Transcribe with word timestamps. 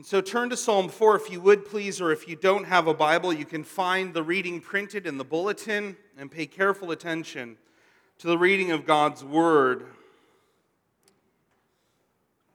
And 0.00 0.06
so 0.06 0.22
turn 0.22 0.48
to 0.48 0.56
Psalm 0.56 0.88
4 0.88 1.16
if 1.16 1.30
you 1.30 1.42
would, 1.42 1.66
please, 1.66 2.00
or 2.00 2.10
if 2.10 2.26
you 2.26 2.34
don't 2.34 2.64
have 2.64 2.86
a 2.86 2.94
Bible, 2.94 3.34
you 3.34 3.44
can 3.44 3.62
find 3.62 4.14
the 4.14 4.22
reading 4.22 4.58
printed 4.58 5.06
in 5.06 5.18
the 5.18 5.26
bulletin 5.26 5.94
and 6.16 6.30
pay 6.30 6.46
careful 6.46 6.90
attention 6.90 7.58
to 8.16 8.26
the 8.26 8.38
reading 8.38 8.70
of 8.70 8.86
God's 8.86 9.22
Word. 9.22 9.84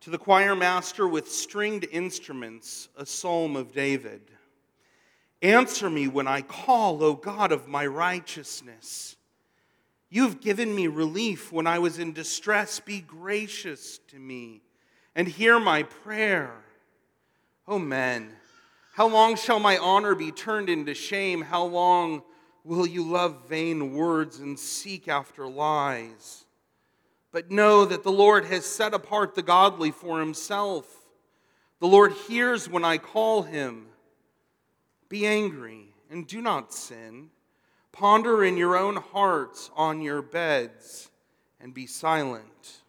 To 0.02 0.10
the 0.10 0.18
choir 0.18 0.56
master 0.56 1.08
with 1.08 1.32
stringed 1.32 1.86
instruments, 1.92 2.90
a 2.98 3.06
psalm 3.06 3.56
of 3.56 3.74
David. 3.74 4.22
Answer 5.44 5.88
me 5.88 6.08
when 6.08 6.28
I 6.28 6.42
call, 6.42 7.04
O 7.04 7.14
God 7.14 7.52
of 7.52 7.68
my 7.68 7.86
righteousness. 7.86 9.18
You've 10.10 10.42
given 10.42 10.74
me 10.74 10.88
relief 10.88 11.52
when 11.52 11.68
I 11.68 11.78
was 11.78 12.00
in 12.00 12.12
distress. 12.12 12.80
Be 12.80 13.02
gracious 13.02 14.00
to 14.08 14.18
me 14.18 14.64
and 15.14 15.28
hear 15.28 15.60
my 15.60 15.84
prayer. 15.84 16.65
O 17.68 17.80
men, 17.80 18.32
how 18.94 19.08
long 19.08 19.36
shall 19.36 19.60
my 19.60 19.78
honor 19.78 20.14
be 20.14 20.32
turned 20.32 20.70
into 20.70 20.94
shame? 20.94 21.42
How 21.42 21.66
long 21.66 22.22
will 22.64 22.86
you 22.86 23.04
love 23.04 23.48
vain 23.50 23.94
words 23.94 24.40
and 24.40 24.58
seek 24.58 25.08
after 25.08 25.48
lies? 25.48 26.46
But 27.32 27.52
know 27.52 27.86
that 27.86 28.04
the 28.04 28.12
Lord 28.12 28.46
has 28.46 28.66
set 28.66 28.94
apart 28.94 29.36
the 29.36 29.42
godly 29.42 29.92
for 29.92 30.20
himself. 30.20 30.86
The 31.80 31.88
Lord 31.88 32.14
hears 32.28 32.70
when 32.70 32.86
I 32.86 32.98
call 32.98 33.42
him. 33.42 33.88
Be 35.10 35.26
angry 35.26 35.90
and 36.10 36.26
do 36.26 36.42
not 36.42 36.72
sin. 36.72 37.30
Ponder 37.92 38.44
in 38.44 38.58
your 38.58 38.78
own 38.78 38.98
hearts 38.98 39.72
on 39.76 40.02
your 40.02 40.22
beds 40.22 41.10
and 41.60 41.74
be 41.74 41.88
silent. 41.88 42.82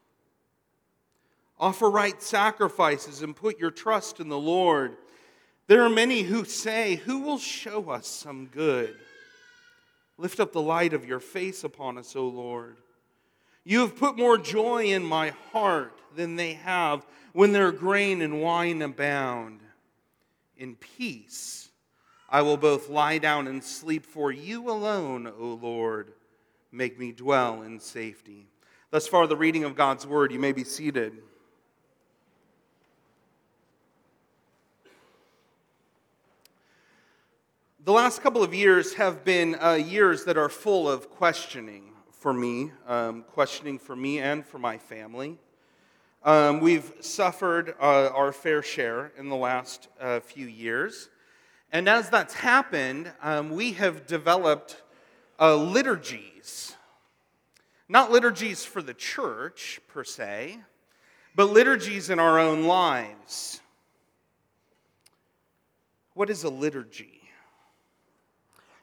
Offer 1.58 1.90
right 1.90 2.22
sacrifices 2.22 3.22
and 3.22 3.34
put 3.34 3.58
your 3.58 3.70
trust 3.70 4.20
in 4.20 4.28
the 4.28 4.38
Lord. 4.38 4.96
There 5.68 5.82
are 5.82 5.90
many 5.90 6.22
who 6.22 6.44
say, 6.44 6.96
Who 6.96 7.20
will 7.20 7.38
show 7.38 7.90
us 7.90 8.06
some 8.06 8.46
good? 8.46 8.96
Lift 10.18 10.40
up 10.40 10.52
the 10.52 10.62
light 10.62 10.92
of 10.92 11.06
your 11.06 11.20
face 11.20 11.64
upon 11.64 11.98
us, 11.98 12.14
O 12.14 12.26
Lord. 12.26 12.76
You 13.64 13.80
have 13.80 13.96
put 13.96 14.16
more 14.16 14.38
joy 14.38 14.84
in 14.84 15.02
my 15.02 15.30
heart 15.52 15.98
than 16.14 16.36
they 16.36 16.54
have 16.54 17.06
when 17.32 17.52
their 17.52 17.72
grain 17.72 18.22
and 18.22 18.40
wine 18.40 18.80
abound. 18.80 19.60
In 20.56 20.76
peace, 20.76 21.68
I 22.30 22.42
will 22.42 22.56
both 22.56 22.88
lie 22.88 23.18
down 23.18 23.46
and 23.46 23.62
sleep, 23.62 24.06
for 24.06 24.32
you 24.32 24.70
alone, 24.70 25.26
O 25.26 25.58
Lord, 25.60 26.12
make 26.72 26.98
me 26.98 27.12
dwell 27.12 27.62
in 27.62 27.78
safety. 27.78 28.46
Thus 28.90 29.06
far, 29.08 29.26
the 29.26 29.36
reading 29.36 29.64
of 29.64 29.74
God's 29.74 30.06
word. 30.06 30.32
You 30.32 30.38
may 30.38 30.52
be 30.52 30.64
seated. 30.64 31.18
The 37.86 37.92
last 37.92 38.20
couple 38.20 38.42
of 38.42 38.52
years 38.52 38.94
have 38.94 39.24
been 39.24 39.54
uh, 39.62 39.74
years 39.74 40.24
that 40.24 40.36
are 40.36 40.48
full 40.48 40.90
of 40.90 41.08
questioning 41.08 41.92
for 42.10 42.32
me, 42.32 42.72
um, 42.88 43.22
questioning 43.22 43.78
for 43.78 43.94
me 43.94 44.18
and 44.18 44.44
for 44.44 44.58
my 44.58 44.76
family. 44.76 45.38
Um, 46.24 46.58
we've 46.58 46.92
suffered 46.98 47.76
uh, 47.80 48.08
our 48.08 48.32
fair 48.32 48.60
share 48.60 49.12
in 49.16 49.28
the 49.28 49.36
last 49.36 49.86
uh, 50.00 50.18
few 50.18 50.48
years. 50.48 51.10
And 51.70 51.88
as 51.88 52.10
that's 52.10 52.34
happened, 52.34 53.12
um, 53.22 53.50
we 53.50 53.74
have 53.74 54.04
developed 54.08 54.82
uh, 55.38 55.54
liturgies. 55.54 56.74
Not 57.88 58.10
liturgies 58.10 58.64
for 58.64 58.82
the 58.82 58.94
church, 58.94 59.78
per 59.86 60.02
se, 60.02 60.58
but 61.36 61.50
liturgies 61.50 62.10
in 62.10 62.18
our 62.18 62.40
own 62.40 62.64
lives. 62.64 63.60
What 66.14 66.30
is 66.30 66.42
a 66.42 66.50
liturgy? 66.50 67.16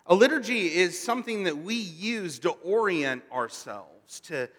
A 0.07 0.13
liturgy 0.13 0.67
is 0.67 1.01
something 1.01 1.43
that 1.43 1.57
we 1.57 1.75
use 1.75 2.37
to 2.39 2.49
orient 2.49 3.23
ourselves, 3.31 4.19
to 4.21 4.49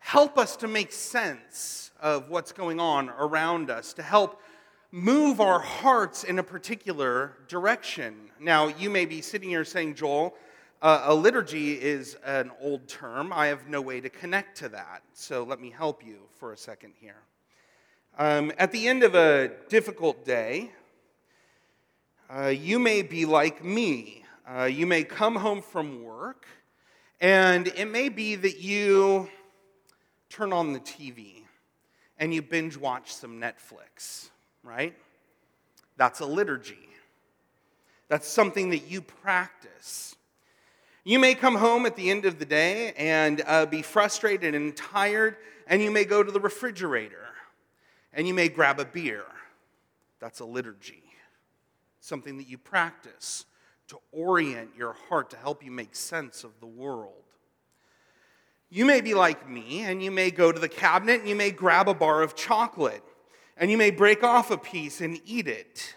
help 0.00 0.36
us 0.36 0.56
to 0.56 0.66
make 0.66 0.90
sense 0.90 1.92
of 2.00 2.30
what's 2.30 2.50
going 2.50 2.80
on 2.80 3.08
around 3.10 3.70
us, 3.70 3.92
to 3.92 4.02
help 4.02 4.42
move 4.90 5.40
our 5.40 5.60
hearts 5.60 6.24
in 6.24 6.40
a 6.40 6.42
particular 6.42 7.36
direction. 7.46 8.30
Now, 8.40 8.66
you 8.66 8.90
may 8.90 9.06
be 9.06 9.20
sitting 9.20 9.50
here 9.50 9.64
saying, 9.64 9.94
Joel, 9.94 10.34
uh, 10.82 11.02
a 11.04 11.14
liturgy 11.14 11.74
is 11.74 12.16
an 12.24 12.50
old 12.60 12.88
term. 12.88 13.32
I 13.32 13.46
have 13.46 13.68
no 13.68 13.80
way 13.80 14.00
to 14.00 14.08
connect 14.08 14.58
to 14.58 14.68
that. 14.70 15.02
So 15.12 15.44
let 15.44 15.60
me 15.60 15.70
help 15.70 16.04
you 16.04 16.22
for 16.38 16.52
a 16.52 16.56
second 16.56 16.94
here. 17.00 17.22
Um, 18.18 18.50
at 18.58 18.72
the 18.72 18.88
end 18.88 19.04
of 19.04 19.14
a 19.14 19.52
difficult 19.68 20.24
day, 20.24 20.72
uh, 22.28 22.48
you 22.48 22.80
may 22.80 23.02
be 23.02 23.26
like 23.26 23.64
me. 23.64 24.24
Uh, 24.50 24.64
you 24.64 24.86
may 24.86 25.04
come 25.04 25.36
home 25.36 25.60
from 25.60 26.02
work, 26.02 26.46
and 27.20 27.66
it 27.68 27.86
may 27.90 28.08
be 28.08 28.34
that 28.34 28.60
you 28.60 29.28
turn 30.30 30.52
on 30.52 30.72
the 30.72 30.80
TV 30.80 31.42
and 32.18 32.32
you 32.32 32.40
binge 32.40 32.76
watch 32.76 33.12
some 33.14 33.40
Netflix 33.40 34.30
right? 34.68 34.94
That's 35.96 36.20
a 36.20 36.26
liturgy. 36.26 36.88
That's 38.08 38.28
something 38.28 38.70
that 38.70 38.90
you 38.90 39.00
practice. 39.00 40.16
You 41.04 41.18
may 41.18 41.34
come 41.34 41.56
home 41.56 41.86
at 41.86 41.96
the 41.96 42.10
end 42.10 42.24
of 42.24 42.38
the 42.38 42.44
day 42.44 42.92
and 42.96 43.42
uh, 43.46 43.66
be 43.66 43.82
frustrated 43.82 44.54
and 44.54 44.76
tired, 44.76 45.36
and 45.66 45.82
you 45.82 45.90
may 45.90 46.04
go 46.04 46.22
to 46.22 46.30
the 46.30 46.40
refrigerator 46.40 47.24
and 48.12 48.26
you 48.26 48.34
may 48.34 48.48
grab 48.48 48.80
a 48.80 48.84
beer. 48.84 49.24
That's 50.20 50.40
a 50.40 50.44
liturgy, 50.44 51.02
something 52.00 52.36
that 52.38 52.48
you 52.48 52.58
practice 52.58 53.44
to 53.88 53.98
orient 54.12 54.70
your 54.76 54.94
heart 55.08 55.30
to 55.30 55.36
help 55.36 55.64
you 55.64 55.70
make 55.70 55.94
sense 55.94 56.44
of 56.44 56.52
the 56.60 56.66
world. 56.66 57.12
You 58.70 58.84
may 58.84 59.00
be 59.00 59.14
like 59.14 59.48
me, 59.48 59.80
and 59.80 60.02
you 60.02 60.10
may 60.10 60.30
go 60.30 60.52
to 60.52 60.60
the 60.60 60.68
cabinet 60.68 61.20
and 61.20 61.28
you 61.28 61.34
may 61.34 61.50
grab 61.50 61.88
a 61.88 61.94
bar 61.94 62.22
of 62.22 62.36
chocolate 62.36 63.02
and 63.56 63.70
you 63.70 63.76
may 63.76 63.90
break 63.90 64.22
off 64.22 64.50
a 64.50 64.58
piece 64.58 65.00
and 65.00 65.20
eat 65.24 65.48
it 65.48 65.94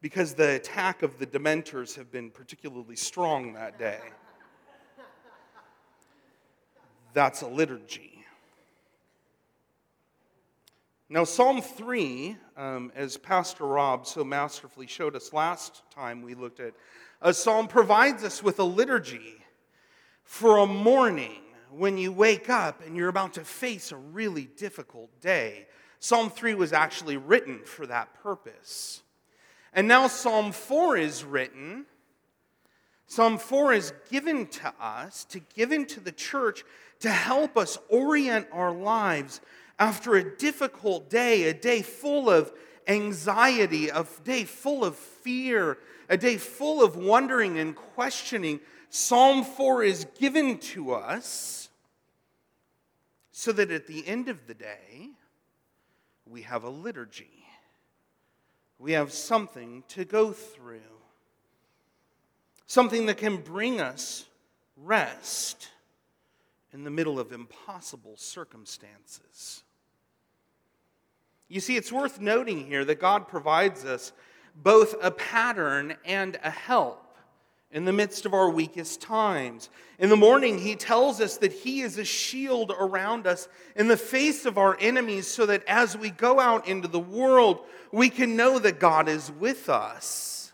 because 0.00 0.34
the 0.34 0.54
attack 0.54 1.02
of 1.02 1.18
the 1.18 1.26
Dementors 1.26 1.94
have 1.96 2.10
been 2.10 2.30
particularly 2.30 2.96
strong 2.96 3.52
that 3.54 3.78
day. 3.78 4.00
That's 7.12 7.42
a 7.42 7.48
liturgy. 7.48 8.24
Now, 11.08 11.24
Psalm 11.24 11.62
3, 11.62 12.36
um, 12.56 12.92
as 12.96 13.16
Pastor 13.16 13.64
Rob 13.64 14.06
so 14.06 14.24
masterfully 14.24 14.86
showed 14.86 15.14
us 15.14 15.32
last 15.32 15.82
time 15.90 16.20
we 16.20 16.34
looked 16.34 16.60
at, 16.60 16.74
a 17.20 17.32
psalm 17.32 17.68
provides 17.68 18.24
us 18.24 18.42
with 18.42 18.58
a 18.58 18.64
liturgy 18.64 19.34
for 20.24 20.58
a 20.58 20.66
morning 20.66 21.42
when 21.70 21.98
you 21.98 22.12
wake 22.12 22.48
up 22.48 22.84
and 22.84 22.96
you're 22.96 23.08
about 23.08 23.34
to 23.34 23.44
face 23.44 23.92
a 23.92 23.96
really 23.96 24.44
difficult 24.56 25.20
day 25.20 25.66
Psalm 25.98 26.30
3 26.30 26.54
was 26.54 26.72
actually 26.72 27.16
written 27.16 27.60
for 27.64 27.86
that 27.86 28.14
purpose. 28.22 29.02
And 29.72 29.88
now 29.88 30.06
Psalm 30.06 30.52
4 30.52 30.96
is 30.96 31.24
written. 31.24 31.86
Psalm 33.06 33.38
4 33.38 33.72
is 33.72 33.92
given 34.10 34.46
to 34.46 34.72
us, 34.80 35.24
to 35.26 35.40
given 35.40 35.86
to 35.86 36.00
the 36.00 36.12
church 36.12 36.64
to 37.00 37.10
help 37.10 37.56
us 37.56 37.78
orient 37.88 38.46
our 38.52 38.72
lives 38.72 39.40
after 39.78 40.14
a 40.14 40.36
difficult 40.36 41.10
day, 41.10 41.48
a 41.48 41.54
day 41.54 41.82
full 41.82 42.30
of 42.30 42.52
anxiety, 42.86 43.88
a 43.88 44.06
day 44.24 44.44
full 44.44 44.84
of 44.84 44.96
fear, 44.96 45.76
a 46.08 46.16
day 46.16 46.36
full 46.36 46.82
of 46.82 46.96
wondering 46.96 47.58
and 47.58 47.74
questioning. 47.74 48.60
Psalm 48.90 49.44
4 49.44 49.82
is 49.84 50.06
given 50.18 50.58
to 50.58 50.92
us 50.92 51.68
so 53.32 53.52
that 53.52 53.70
at 53.70 53.86
the 53.86 54.06
end 54.06 54.28
of 54.28 54.46
the 54.46 54.54
day, 54.54 55.10
we 56.26 56.42
have 56.42 56.64
a 56.64 56.70
liturgy. 56.70 57.44
We 58.78 58.92
have 58.92 59.12
something 59.12 59.84
to 59.88 60.04
go 60.04 60.32
through, 60.32 60.80
something 62.66 63.06
that 63.06 63.16
can 63.16 63.38
bring 63.38 63.80
us 63.80 64.24
rest 64.76 65.70
in 66.72 66.84
the 66.84 66.90
middle 66.90 67.18
of 67.18 67.32
impossible 67.32 68.16
circumstances. 68.16 69.62
You 71.48 71.60
see, 71.60 71.76
it's 71.76 71.92
worth 71.92 72.20
noting 72.20 72.66
here 72.66 72.84
that 72.84 73.00
God 73.00 73.28
provides 73.28 73.84
us 73.84 74.12
both 74.62 74.94
a 75.02 75.10
pattern 75.10 75.96
and 76.04 76.38
a 76.42 76.50
help 76.50 77.02
in 77.70 77.84
the 77.84 77.92
midst 77.92 78.24
of 78.24 78.32
our 78.32 78.48
weakest 78.48 79.00
times. 79.00 79.68
In 79.98 80.08
the 80.08 80.16
morning, 80.16 80.58
he 80.58 80.76
tells 80.76 81.20
us 81.20 81.36
that 81.38 81.52
he 81.52 81.82
is 81.82 81.98
a 81.98 82.04
shield 82.04 82.72
around 82.78 83.26
us 83.26 83.48
in 83.74 83.88
the 83.88 83.96
face 83.96 84.46
of 84.46 84.56
our 84.56 84.76
enemies, 84.80 85.26
so 85.26 85.46
that 85.46 85.62
as 85.66 85.96
we 85.96 86.10
go 86.10 86.40
out 86.40 86.66
into 86.66 86.88
the 86.88 87.00
world, 87.00 87.60
we 87.92 88.08
can 88.08 88.36
know 88.36 88.58
that 88.58 88.80
God 88.80 89.08
is 89.08 89.30
with 89.30 89.68
us. 89.68 90.52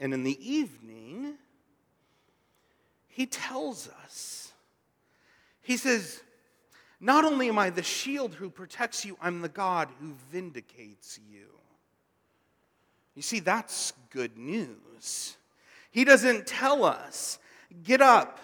And 0.00 0.14
in 0.14 0.24
the 0.24 0.38
evening, 0.50 1.34
he 3.08 3.26
tells 3.26 3.88
us, 4.02 4.52
he 5.60 5.76
says, 5.76 6.22
Not 6.98 7.24
only 7.24 7.48
am 7.48 7.58
I 7.58 7.70
the 7.70 7.82
shield 7.82 8.34
who 8.34 8.48
protects 8.48 9.04
you, 9.04 9.16
I'm 9.20 9.42
the 9.42 9.48
God 9.48 9.88
who 10.00 10.14
vindicates 10.30 11.20
you. 11.30 11.46
You 13.14 13.22
see, 13.22 13.40
that's 13.40 13.92
good 14.10 14.38
news. 14.38 15.36
He 15.90 16.04
doesn't 16.04 16.46
tell 16.46 16.84
us, 16.84 17.38
get 17.82 18.00
up, 18.00 18.38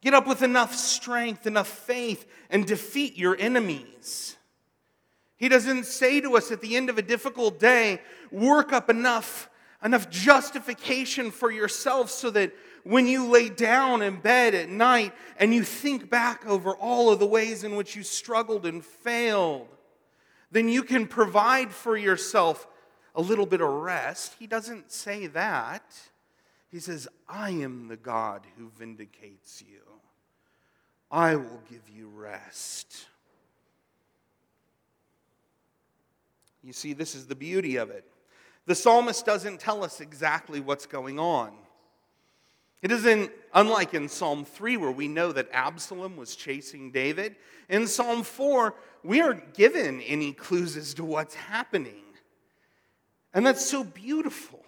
get 0.00 0.14
up 0.14 0.26
with 0.26 0.42
enough 0.42 0.74
strength, 0.74 1.46
enough 1.46 1.68
faith, 1.68 2.26
and 2.48 2.66
defeat 2.66 3.16
your 3.16 3.36
enemies. 3.38 4.36
He 5.36 5.48
doesn't 5.48 5.84
say 5.84 6.20
to 6.20 6.36
us 6.36 6.50
at 6.50 6.62
the 6.62 6.76
end 6.76 6.88
of 6.88 6.96
a 6.96 7.02
difficult 7.02 7.58
day, 7.58 8.00
work 8.30 8.72
up 8.72 8.88
enough, 8.88 9.50
enough 9.82 10.08
justification 10.08 11.30
for 11.30 11.50
yourself 11.50 12.10
so 12.10 12.30
that 12.30 12.52
when 12.84 13.06
you 13.06 13.26
lay 13.26 13.48
down 13.48 14.00
in 14.02 14.16
bed 14.16 14.54
at 14.54 14.68
night 14.68 15.12
and 15.38 15.54
you 15.54 15.64
think 15.64 16.08
back 16.08 16.46
over 16.46 16.74
all 16.74 17.10
of 17.10 17.18
the 17.18 17.26
ways 17.26 17.64
in 17.64 17.76
which 17.76 17.96
you 17.96 18.02
struggled 18.02 18.64
and 18.64 18.84
failed, 18.84 19.68
then 20.50 20.68
you 20.68 20.82
can 20.82 21.06
provide 21.06 21.72
for 21.72 21.96
yourself 21.96 22.66
a 23.14 23.22
little 23.22 23.46
bit 23.46 23.60
of 23.60 23.68
rest. 23.68 24.34
He 24.38 24.46
doesn't 24.46 24.90
say 24.90 25.26
that. 25.28 25.84
He 26.70 26.80
says, 26.80 27.06
I 27.28 27.50
am 27.50 27.88
the 27.88 27.96
God 27.96 28.42
who 28.58 28.70
vindicates 28.76 29.62
you. 29.66 29.80
I 31.10 31.36
will 31.36 31.62
give 31.70 31.88
you 31.88 32.08
rest. 32.08 33.06
You 36.64 36.72
see, 36.72 36.92
this 36.92 37.14
is 37.14 37.26
the 37.26 37.34
beauty 37.34 37.76
of 37.76 37.90
it. 37.90 38.04
The 38.66 38.74
psalmist 38.74 39.26
doesn't 39.26 39.60
tell 39.60 39.84
us 39.84 40.00
exactly 40.00 40.60
what's 40.60 40.86
going 40.86 41.18
on. 41.18 41.52
It 42.80 42.90
isn't 42.90 43.30
unlike 43.54 43.94
in 43.94 44.08
Psalm 44.08 44.44
3, 44.44 44.76
where 44.76 44.90
we 44.90 45.08
know 45.08 45.32
that 45.32 45.48
Absalom 45.52 46.16
was 46.16 46.36
chasing 46.36 46.90
David. 46.90 47.36
In 47.68 47.86
Psalm 47.86 48.22
4, 48.22 48.74
we 49.02 49.20
aren't 49.20 49.54
given 49.54 50.00
any 50.02 50.32
clues 50.32 50.76
as 50.76 50.92
to 50.94 51.04
what's 51.04 51.34
happening. 51.34 52.03
And 53.34 53.44
that's 53.44 53.66
so 53.66 53.82
beautiful. 53.82 54.64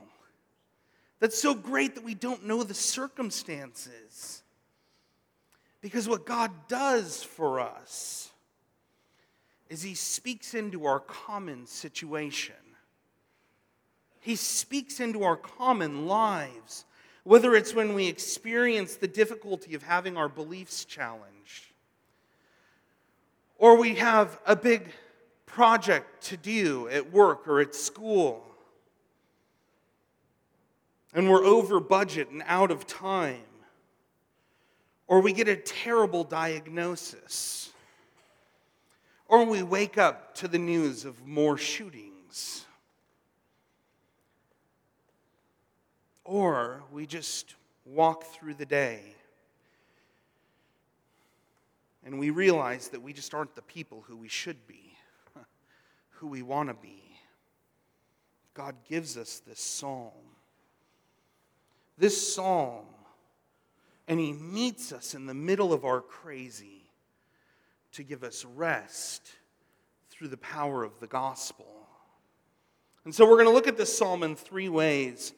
That's 1.20 1.40
so 1.40 1.54
great 1.54 1.94
that 1.94 2.04
we 2.04 2.14
don't 2.14 2.44
know 2.44 2.62
the 2.62 2.74
circumstances. 2.74 4.42
Because 5.80 6.08
what 6.08 6.26
God 6.26 6.50
does 6.68 7.22
for 7.22 7.60
us 7.60 8.30
is 9.70 9.82
He 9.82 9.94
speaks 9.94 10.52
into 10.52 10.84
our 10.86 10.98
common 11.00 11.66
situation. 11.66 12.56
He 14.20 14.34
speaks 14.34 14.98
into 14.98 15.22
our 15.22 15.36
common 15.36 16.06
lives, 16.06 16.84
whether 17.22 17.54
it's 17.54 17.72
when 17.72 17.94
we 17.94 18.08
experience 18.08 18.96
the 18.96 19.06
difficulty 19.06 19.74
of 19.74 19.84
having 19.84 20.16
our 20.16 20.28
beliefs 20.28 20.84
challenged, 20.84 21.72
or 23.58 23.76
we 23.76 23.94
have 23.94 24.40
a 24.44 24.56
big 24.56 24.88
project 25.46 26.24
to 26.24 26.36
do 26.36 26.88
at 26.88 27.12
work 27.12 27.46
or 27.46 27.60
at 27.60 27.74
school, 27.74 28.45
and 31.16 31.30
we're 31.30 31.46
over 31.46 31.80
budget 31.80 32.28
and 32.28 32.42
out 32.46 32.70
of 32.70 32.86
time, 32.86 33.40
or 35.08 35.22
we 35.22 35.32
get 35.32 35.48
a 35.48 35.56
terrible 35.56 36.24
diagnosis, 36.24 37.72
or 39.26 39.46
we 39.46 39.62
wake 39.62 39.96
up 39.96 40.34
to 40.34 40.46
the 40.46 40.58
news 40.58 41.06
of 41.06 41.26
more 41.26 41.56
shootings, 41.56 42.66
or 46.22 46.82
we 46.92 47.06
just 47.06 47.54
walk 47.86 48.24
through 48.24 48.52
the 48.52 48.66
day 48.66 49.00
and 52.04 52.18
we 52.18 52.30
realize 52.30 52.88
that 52.88 53.00
we 53.00 53.12
just 53.12 53.32
aren't 53.32 53.54
the 53.54 53.62
people 53.62 54.04
who 54.06 54.16
we 54.16 54.28
should 54.28 54.66
be, 54.66 54.96
who 56.10 56.26
we 56.26 56.42
want 56.42 56.68
to 56.68 56.74
be. 56.74 57.02
God 58.54 58.76
gives 58.88 59.16
us 59.16 59.40
this 59.46 59.60
psalm 59.60 60.12
this 61.98 62.34
psalm, 62.34 62.84
and 64.08 64.20
he 64.20 64.32
meets 64.32 64.92
us 64.92 65.14
in 65.14 65.26
the 65.26 65.34
middle 65.34 65.72
of 65.72 65.84
our 65.84 66.00
crazy 66.00 66.82
to 67.92 68.02
give 68.02 68.22
us 68.22 68.44
rest 68.44 69.30
through 70.10 70.28
the 70.28 70.36
power 70.36 70.84
of 70.84 71.00
the 71.00 71.06
gospel. 71.06 71.66
And 73.04 73.14
so 73.14 73.24
we're 73.24 73.36
going 73.36 73.48
to 73.48 73.52
look 73.52 73.68
at 73.68 73.76
this 73.76 73.96
psalm 73.96 74.22
in 74.22 74.36
three 74.36 74.68
ways. 74.68 75.32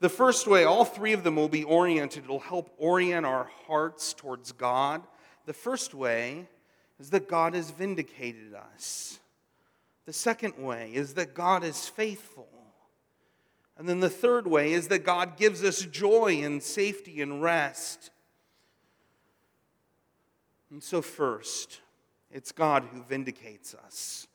The 0.00 0.08
first 0.08 0.46
way, 0.46 0.64
all 0.64 0.84
three 0.84 1.12
of 1.12 1.22
them 1.22 1.36
will 1.36 1.48
be 1.48 1.64
oriented, 1.64 2.24
it'll 2.24 2.40
help 2.40 2.74
orient 2.76 3.24
our 3.24 3.48
hearts 3.66 4.12
towards 4.12 4.52
God. 4.52 5.02
The 5.46 5.52
first 5.52 5.94
way 5.94 6.48
is 6.98 7.10
that 7.10 7.28
God 7.28 7.54
has 7.54 7.70
vindicated 7.70 8.54
us. 8.54 9.18
The 10.04 10.12
second 10.12 10.58
way 10.58 10.90
is 10.92 11.14
that 11.14 11.34
God 11.34 11.64
is 11.64 11.88
faithful. 11.88 12.48
And 13.82 13.88
then 13.88 13.98
the 13.98 14.08
third 14.08 14.46
way 14.46 14.74
is 14.74 14.86
that 14.88 15.00
God 15.00 15.36
gives 15.36 15.64
us 15.64 15.82
joy 15.82 16.40
and 16.44 16.62
safety 16.62 17.20
and 17.20 17.42
rest. 17.42 18.12
And 20.70 20.80
so, 20.80 21.02
first, 21.02 21.80
it's 22.30 22.52
God 22.52 22.84
who 22.92 23.02
vindicates 23.02 23.74
us. 23.74 24.28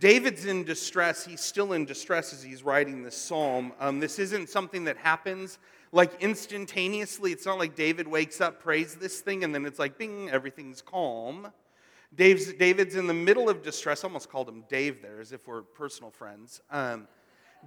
David's 0.00 0.46
in 0.46 0.64
distress. 0.64 1.24
He's 1.24 1.40
still 1.40 1.74
in 1.74 1.84
distress 1.84 2.32
as 2.32 2.42
he's 2.42 2.64
writing 2.64 3.04
this 3.04 3.16
psalm. 3.16 3.72
Um, 3.78 4.00
this 4.00 4.18
isn't 4.18 4.48
something 4.48 4.82
that 4.86 4.96
happens 4.96 5.60
like 5.92 6.20
instantaneously. 6.20 7.30
It's 7.30 7.46
not 7.46 7.60
like 7.60 7.76
David 7.76 8.08
wakes 8.08 8.40
up, 8.40 8.60
prays 8.60 8.96
this 8.96 9.20
thing, 9.20 9.44
and 9.44 9.54
then 9.54 9.64
it's 9.64 9.78
like, 9.78 9.96
bing, 9.96 10.28
everything's 10.28 10.82
calm. 10.82 11.52
Dave's, 12.16 12.52
David's 12.54 12.96
in 12.96 13.06
the 13.06 13.14
middle 13.14 13.48
of 13.48 13.62
distress. 13.62 14.02
I 14.02 14.08
almost 14.08 14.28
called 14.28 14.48
him 14.48 14.64
Dave 14.68 15.02
there, 15.02 15.20
as 15.20 15.30
if 15.30 15.46
we're 15.46 15.62
personal 15.62 16.10
friends. 16.10 16.60
Um, 16.68 17.06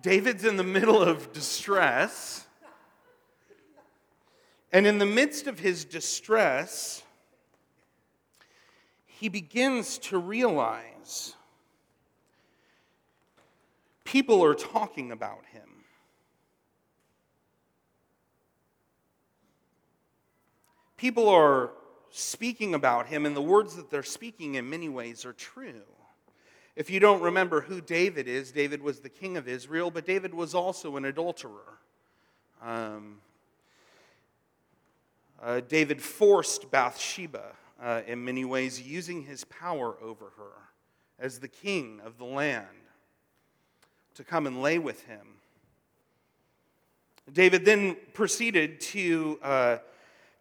David's 0.02 0.46
in 0.46 0.58
the 0.58 0.64
middle 0.64 1.02
of 1.02 1.34
distress. 1.34 2.46
And 4.72 4.86
in 4.86 4.98
the 4.98 5.06
midst 5.06 5.48
of 5.48 5.60
his 5.60 5.86
distress, 5.86 7.02
he 9.06 9.30
begins 9.30 9.98
to 10.00 10.18
realize 10.18 11.34
people 14.04 14.44
are 14.44 14.54
talking 14.54 15.12
about 15.12 15.46
him. 15.52 15.62
People 20.98 21.30
are 21.30 21.72
speaking 22.10 22.74
about 22.74 23.08
him, 23.08 23.26
and 23.26 23.36
the 23.36 23.42
words 23.42 23.76
that 23.76 23.90
they're 23.90 24.04
speaking 24.04 24.56
in 24.56 24.70
many 24.70 24.90
ways 24.90 25.26
are 25.26 25.34
true. 25.34 25.84
If 26.76 26.90
you 26.90 27.00
don't 27.00 27.22
remember 27.22 27.62
who 27.62 27.80
David 27.80 28.28
is, 28.28 28.52
David 28.52 28.82
was 28.82 29.00
the 29.00 29.10
king 29.10 29.38
of 29.38 29.48
Israel, 29.48 29.90
but 29.90 30.06
David 30.06 30.34
was 30.34 30.54
also 30.54 30.98
an 30.98 31.06
adulterer. 31.06 31.80
Um, 32.62 33.20
uh, 35.42 35.62
David 35.62 36.02
forced 36.02 36.70
Bathsheba 36.72 37.56
uh, 37.82 38.02
in 38.08 38.26
many 38.26 38.44
ways, 38.44 38.82
using 38.82 39.24
his 39.24 39.46
power 39.46 39.96
over 40.02 40.34
her 40.38 40.52
as 41.18 41.40
the 41.40 41.48
king 41.48 42.02
of 42.06 42.18
the 42.18 42.26
land 42.26 42.66
to 44.16 44.24
come 44.24 44.46
and 44.46 44.62
lay 44.62 44.78
with 44.78 45.06
him. 45.06 45.28
David 47.32 47.64
then 47.64 47.96
proceeded 48.14 48.80
to, 48.80 49.40
uh, 49.42 49.78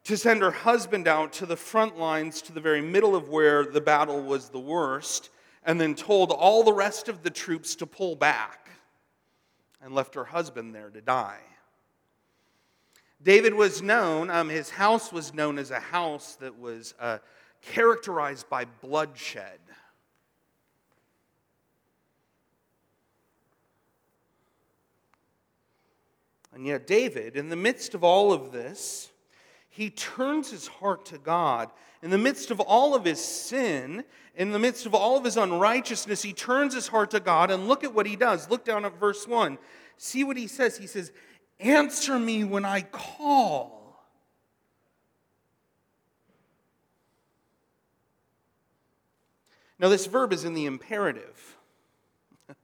to 0.05 0.17
send 0.17 0.43
her 0.43 0.51
husband 0.51 1.07
out 1.07 1.33
to 1.35 1.47
the 1.47 1.57
front 1.57 1.99
lines, 1.99 2.43
to 2.43 2.53
the 2.53 2.61
very 2.61 2.81
middle 2.81 3.15
of 3.15 3.29
where 3.29 3.65
the 3.65 3.81
battle 3.81 4.21
was 4.21 4.49
the 4.49 4.59
worst, 4.59 5.31
and 5.65 5.81
then 5.81 5.95
told 5.95 6.31
all 6.31 6.63
the 6.63 6.73
rest 6.73 7.09
of 7.09 7.23
the 7.23 7.31
troops 7.31 7.77
to 7.77 7.87
pull 7.87 8.17
back 8.17 8.69
and 9.83 9.95
left 9.95 10.15
her 10.15 10.25
husband 10.25 10.75
there 10.75 10.91
to 10.91 11.01
die. 11.01 11.41
David 13.23 13.55
was 13.55 13.81
known, 13.81 14.29
um, 14.29 14.51
his 14.51 14.69
house 14.69 15.11
was 15.11 15.33
known 15.33 15.59
as 15.59 15.71
a 15.71 15.81
house 15.81 16.35
that 16.37 16.59
was 16.59 16.95
uh, 17.01 17.19
characterized 17.63 18.49
by 18.51 18.67
bloodshed. 18.67 19.59
And 26.53 26.67
yet, 26.67 26.87
David, 26.87 27.35
in 27.37 27.49
the 27.49 27.57
midst 27.57 27.95
of 27.95 28.05
all 28.05 28.33
of 28.33 28.53
this, 28.53 29.11
he 29.75 29.91
turns 29.91 30.53
his 30.53 30.69
heart 30.69 31.07
to 31.07 31.19
God. 31.19 31.69
In 32.01 32.11
the 32.11 32.19
midst 32.19 32.53
of 32.53 32.61
all 32.61 32.95
of 32.95 33.05
his 33.05 33.23
sin, 33.23 34.05
in 34.37 34.53
the 34.53 34.59
midst 34.61 34.87
of 34.87 34.95
all 34.95 35.17
of 35.17 35.25
his 35.25 35.37
unrighteousness, 35.37 36.23
he 36.23 36.33
turns 36.33 36.75
his 36.75 36.87
heart 36.87 37.11
to 37.11 37.19
God. 37.19 37.51
And 37.51 37.67
look 37.67 37.83
at 37.83 37.93
what 37.93 38.07
he 38.07 38.15
does. 38.15 38.49
Look 38.49 38.65
down 38.65 38.85
at 38.85 39.01
verse 39.01 39.27
1. 39.27 39.59
See 39.97 40.23
what 40.23 40.37
he 40.37 40.47
says. 40.47 40.77
He 40.77 40.87
says, 40.87 41.11
Answer 41.59 42.21
me 42.21 42.45
when 42.45 42.65
I 42.65 42.83
call. 42.83 44.01
Now, 49.81 49.89
this 49.89 50.07
verb 50.07 50.33
is 50.33 50.45
in 50.45 50.55
the 50.55 50.67
imperative. 50.67 51.57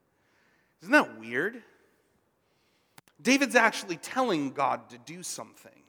Isn't 0.80 0.92
that 0.92 1.18
weird? 1.18 1.60
David's 3.20 3.56
actually 3.56 3.96
telling 3.96 4.52
God 4.52 4.90
to 4.90 4.98
do 4.98 5.24
something. 5.24 5.79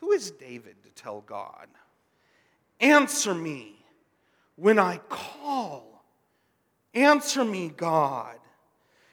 Who 0.00 0.12
is 0.12 0.30
David 0.30 0.76
to 0.84 0.90
tell 0.90 1.22
God? 1.22 1.68
Answer 2.80 3.34
me 3.34 3.76
when 4.56 4.78
I 4.78 4.98
call. 5.08 6.04
Answer 6.94 7.44
me, 7.44 7.68
God. 7.68 8.36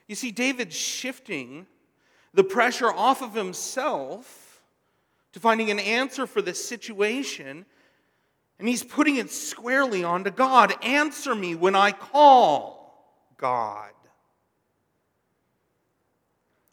You 0.08 0.16
see, 0.16 0.32
David's 0.32 0.76
shifting 0.76 1.66
the 2.34 2.44
pressure 2.44 2.92
off 2.92 3.22
of 3.22 3.34
himself 3.34 4.62
to 5.34 5.40
finding 5.40 5.72
an 5.72 5.80
answer 5.80 6.28
for 6.28 6.42
this 6.42 6.64
situation, 6.64 7.66
and 8.60 8.68
he's 8.68 8.84
putting 8.84 9.18
it 9.18 9.32
squarely 9.32 10.04
onto 10.04 10.30
God. 10.30 10.74
Answer 10.84 11.36
me 11.36 11.56
when 11.56 11.76
I 11.76 11.92
call, 11.92 13.06
God. 13.38 13.92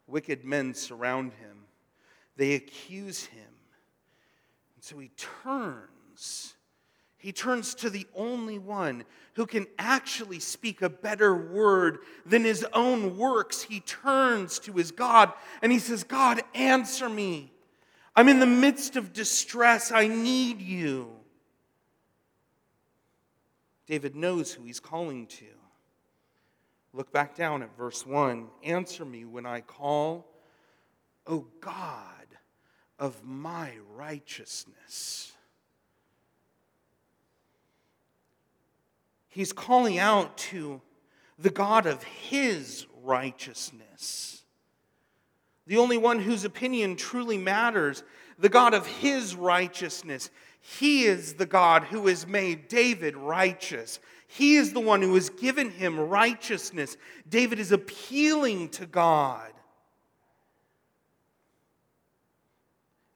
Wicked 0.07 0.43
men 0.43 0.73
surround 0.73 1.33
him, 1.33 1.65
they 2.35 2.53
accuse 2.53 3.25
him. 3.25 3.50
So 4.81 4.97
he 4.97 5.11
turns. 5.15 6.55
He 7.17 7.31
turns 7.31 7.75
to 7.75 7.89
the 7.91 8.07
only 8.15 8.57
one 8.57 9.05
who 9.35 9.45
can 9.45 9.67
actually 9.77 10.39
speak 10.39 10.81
a 10.81 10.89
better 10.89 11.35
word 11.35 11.99
than 12.25 12.43
his 12.43 12.65
own 12.73 13.15
works. 13.15 13.61
He 13.61 13.79
turns 13.81 14.57
to 14.59 14.73
his 14.73 14.91
God 14.91 15.31
and 15.61 15.71
he 15.71 15.77
says, 15.77 16.03
God, 16.03 16.41
answer 16.55 17.07
me. 17.07 17.53
I'm 18.15 18.27
in 18.27 18.39
the 18.39 18.47
midst 18.47 18.95
of 18.95 19.13
distress. 19.13 19.91
I 19.91 20.07
need 20.07 20.59
you. 20.59 21.11
David 23.85 24.15
knows 24.15 24.51
who 24.51 24.63
he's 24.63 24.79
calling 24.79 25.27
to. 25.27 25.45
Look 26.91 27.13
back 27.13 27.35
down 27.35 27.61
at 27.61 27.77
verse 27.77 28.03
1. 28.03 28.47
Answer 28.63 29.05
me 29.05 29.25
when 29.25 29.45
I 29.45 29.61
call, 29.61 30.25
O 31.27 31.45
God 31.61 32.20
of 33.01 33.25
my 33.25 33.71
righteousness. 33.95 35.33
He's 39.27 39.51
calling 39.51 39.97
out 39.97 40.37
to 40.37 40.81
the 41.39 41.49
God 41.49 41.87
of 41.87 42.03
his 42.03 42.85
righteousness, 43.03 44.43
the 45.65 45.77
only 45.77 45.97
one 45.97 46.19
whose 46.19 46.45
opinion 46.45 46.95
truly 46.95 47.39
matters, 47.39 48.03
the 48.37 48.49
God 48.49 48.75
of 48.75 48.85
his 48.85 49.35
righteousness. 49.35 50.29
He 50.59 51.05
is 51.05 51.33
the 51.33 51.47
God 51.47 51.85
who 51.85 52.05
has 52.05 52.27
made 52.27 52.67
David 52.67 53.17
righteous. 53.17 53.99
He 54.27 54.57
is 54.57 54.73
the 54.73 54.79
one 54.79 55.01
who 55.01 55.15
has 55.15 55.31
given 55.31 55.71
him 55.71 55.99
righteousness. 55.99 56.97
David 57.27 57.57
is 57.57 57.71
appealing 57.71 58.69
to 58.69 58.85
God. 58.85 59.51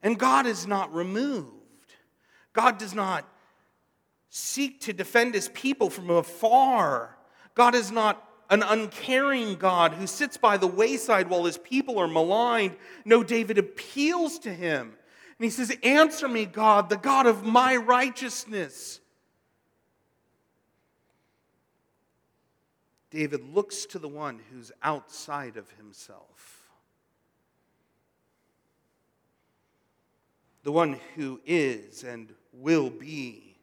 And 0.05 0.19
God 0.19 0.45
is 0.45 0.67
not 0.67 0.93
removed. 0.93 1.49
God 2.53 2.77
does 2.77 2.93
not 2.93 3.27
seek 4.29 4.79
to 4.81 4.93
defend 4.93 5.33
his 5.33 5.49
people 5.49 5.89
from 5.89 6.11
afar. 6.11 7.17
God 7.55 7.73
is 7.73 7.91
not 7.91 8.23
an 8.51 8.61
uncaring 8.61 9.55
God 9.55 9.93
who 9.93 10.05
sits 10.05 10.37
by 10.37 10.57
the 10.57 10.67
wayside 10.67 11.27
while 11.27 11.45
his 11.45 11.57
people 11.57 11.97
are 11.97 12.07
maligned. 12.07 12.75
No, 13.03 13.23
David 13.23 13.57
appeals 13.57 14.37
to 14.39 14.53
him. 14.53 14.93
And 15.39 15.43
he 15.43 15.49
says, 15.49 15.75
Answer 15.81 16.27
me, 16.27 16.45
God, 16.45 16.89
the 16.89 16.97
God 16.97 17.25
of 17.25 17.43
my 17.43 17.75
righteousness. 17.75 18.99
David 23.09 23.55
looks 23.55 23.87
to 23.87 23.97
the 23.97 24.07
one 24.07 24.39
who's 24.51 24.71
outside 24.83 25.57
of 25.57 25.67
himself, 25.71 26.54
the 30.65 30.71
one 30.71 30.99
who 31.15 31.39
is 31.45 32.03
and 32.03 32.33
will 32.51 32.89
be 32.89 33.55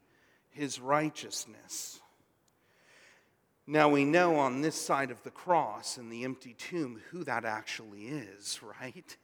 his 0.49 0.79
righteousness. 0.79 1.99
Now 3.67 3.89
we 3.89 4.05
know 4.05 4.37
on 4.37 4.61
this 4.61 4.79
side 4.79 5.11
of 5.11 5.21
the 5.23 5.29
cross 5.29 5.97
and 5.97 6.11
the 6.11 6.23
empty 6.23 6.53
tomb 6.53 7.01
who 7.11 7.25
that 7.25 7.43
actually 7.43 8.05
is, 8.05 8.59
right? 8.81 9.17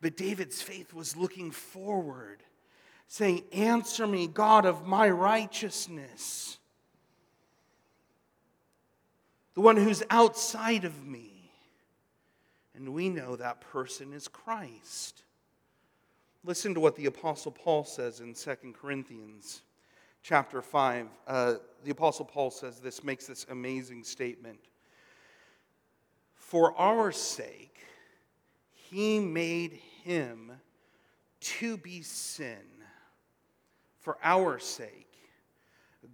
But 0.00 0.16
David's 0.16 0.62
faith 0.62 0.92
was 0.94 1.16
looking 1.16 1.50
forward, 1.50 2.42
saying, 3.06 3.44
Answer 3.52 4.06
me, 4.06 4.26
God 4.26 4.64
of 4.64 4.86
my 4.86 5.08
righteousness 5.08 6.58
the 9.54 9.60
one 9.60 9.76
who's 9.76 10.02
outside 10.10 10.84
of 10.84 11.06
me. 11.06 11.52
And 12.74 12.92
we 12.92 13.08
know 13.08 13.36
that 13.36 13.60
person 13.60 14.12
is 14.12 14.26
Christ. 14.26 15.23
Listen 16.46 16.74
to 16.74 16.80
what 16.80 16.94
the 16.94 17.06
Apostle 17.06 17.52
Paul 17.52 17.84
says 17.84 18.20
in 18.20 18.34
2 18.34 18.74
Corinthians 18.78 19.62
chapter 20.22 20.60
5. 20.60 21.06
Uh, 21.26 21.54
the 21.84 21.90
Apostle 21.90 22.26
Paul 22.26 22.50
says 22.50 22.80
this, 22.80 23.02
makes 23.02 23.26
this 23.26 23.46
amazing 23.48 24.04
statement. 24.04 24.58
For 26.34 26.78
our 26.78 27.12
sake, 27.12 27.78
he 28.74 29.20
made 29.20 29.80
him 30.02 30.52
to 31.40 31.78
be 31.78 32.02
sin. 32.02 32.58
For 34.00 34.18
our 34.22 34.58
sake, 34.58 35.16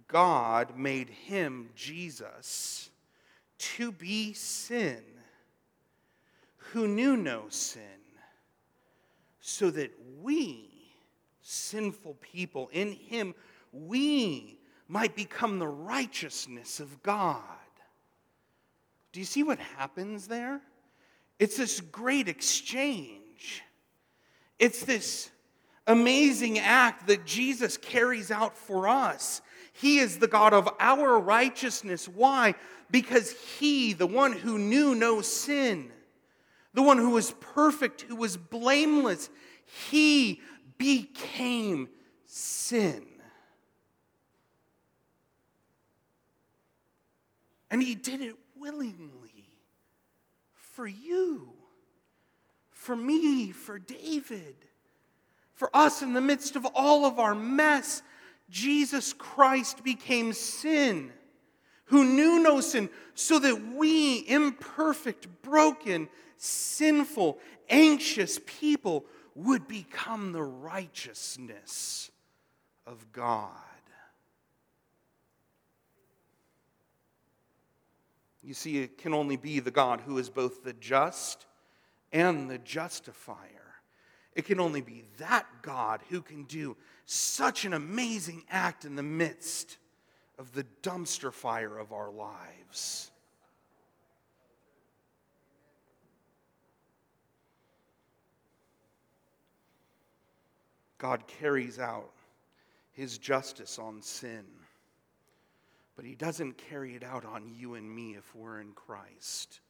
God 0.07 0.77
made 0.77 1.09
him, 1.09 1.71
Jesus, 1.75 2.89
to 3.57 3.91
be 3.91 4.31
sin, 4.31 5.03
who 6.55 6.87
knew 6.87 7.17
no 7.17 7.49
sin, 7.49 8.00
so 9.51 9.69
that 9.71 9.91
we, 10.21 10.69
sinful 11.41 12.15
people, 12.21 12.69
in 12.71 12.93
him, 12.93 13.35
we 13.71 14.57
might 14.87 15.15
become 15.15 15.59
the 15.59 15.67
righteousness 15.67 16.79
of 16.79 17.01
God. 17.03 17.41
Do 19.11 19.19
you 19.19 19.25
see 19.25 19.43
what 19.43 19.59
happens 19.59 20.27
there? 20.27 20.61
It's 21.39 21.57
this 21.57 21.81
great 21.81 22.27
exchange. 22.27 23.61
It's 24.59 24.83
this 24.83 25.29
amazing 25.87 26.59
act 26.59 27.07
that 27.07 27.25
Jesus 27.25 27.77
carries 27.77 28.31
out 28.31 28.57
for 28.57 28.87
us. 28.87 29.41
He 29.73 29.99
is 29.99 30.19
the 30.19 30.27
God 30.27 30.53
of 30.53 30.69
our 30.79 31.19
righteousness. 31.19 32.07
Why? 32.07 32.55
Because 32.89 33.31
He, 33.59 33.93
the 33.93 34.07
one 34.07 34.33
who 34.33 34.57
knew 34.57 34.93
no 34.93 35.21
sin, 35.21 35.91
the 36.73 36.81
one 36.81 36.97
who 36.97 37.11
was 37.11 37.31
perfect, 37.39 38.01
who 38.03 38.15
was 38.15 38.37
blameless, 38.37 39.29
He 39.89 40.41
became 40.77 41.89
sin. 42.25 43.05
And 47.69 47.81
He 47.81 47.95
did 47.95 48.21
it 48.21 48.35
willingly 48.57 49.49
for 50.53 50.87
you, 50.87 51.49
for 52.69 52.95
me, 52.95 53.51
for 53.51 53.77
David, 53.77 54.55
for 55.53 55.69
us 55.75 56.01
in 56.01 56.13
the 56.13 56.21
midst 56.21 56.55
of 56.55 56.65
all 56.73 57.05
of 57.05 57.19
our 57.19 57.35
mess 57.35 58.01
Jesus 58.49 59.13
Christ 59.13 59.83
became 59.83 60.33
sin, 60.33 61.11
who 61.85 62.03
knew 62.03 62.41
no 62.41 62.61
sin, 62.61 62.89
so 63.15 63.39
that 63.39 63.73
we, 63.75 64.27
imperfect, 64.27 65.27
broken, 65.41 66.09
sinful, 66.43 67.37
anxious 67.69 68.39
people, 68.45 69.05
would 69.35 69.67
become 69.67 70.31
the 70.31 70.43
righteousness 70.43 72.09
of 72.85 73.11
God. 73.11 73.51
You 78.43 78.55
see, 78.55 78.79
it 78.79 78.97
can 78.97 79.13
only 79.13 79.37
be 79.37 79.59
the 79.59 79.71
God 79.71 80.01
who 80.01 80.17
is 80.17 80.29
both 80.29 80.63
the 80.63 80.73
just 80.73 81.45
and 82.11 82.49
the 82.49 82.57
justifier. 82.57 83.75
It 84.33 84.45
can 84.45 84.59
only 84.59 84.81
be 84.81 85.03
that 85.19 85.45
God 85.61 86.01
who 86.09 86.21
can 86.21 86.45
do 86.45 86.75
such 87.05 87.65
an 87.65 87.73
amazing 87.73 88.43
act 88.49 88.83
in 88.83 88.95
the 88.95 89.03
midst 89.03 89.77
of 90.39 90.53
the 90.53 90.65
dumpster 90.81 91.31
fire 91.31 91.77
of 91.77 91.91
our 91.91 92.09
lives. 92.09 93.10
God 101.01 101.25
carries 101.25 101.79
out 101.79 102.11
his 102.91 103.17
justice 103.17 103.79
on 103.79 104.03
sin, 104.03 104.45
but 105.95 106.05
he 106.05 106.13
doesn't 106.13 106.59
carry 106.59 106.93
it 106.93 107.03
out 107.03 107.25
on 107.25 107.49
you 107.57 107.73
and 107.73 107.89
me 107.89 108.11
if 108.11 108.35
we're 108.35 108.61
in 108.61 108.73
Christ. 108.73 109.61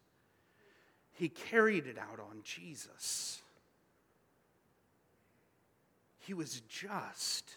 He 1.13 1.29
carried 1.29 1.88
it 1.88 1.97
out 1.97 2.19
on 2.19 2.41
Jesus. 2.43 3.41
He 6.19 6.33
was 6.33 6.61
just, 6.67 7.55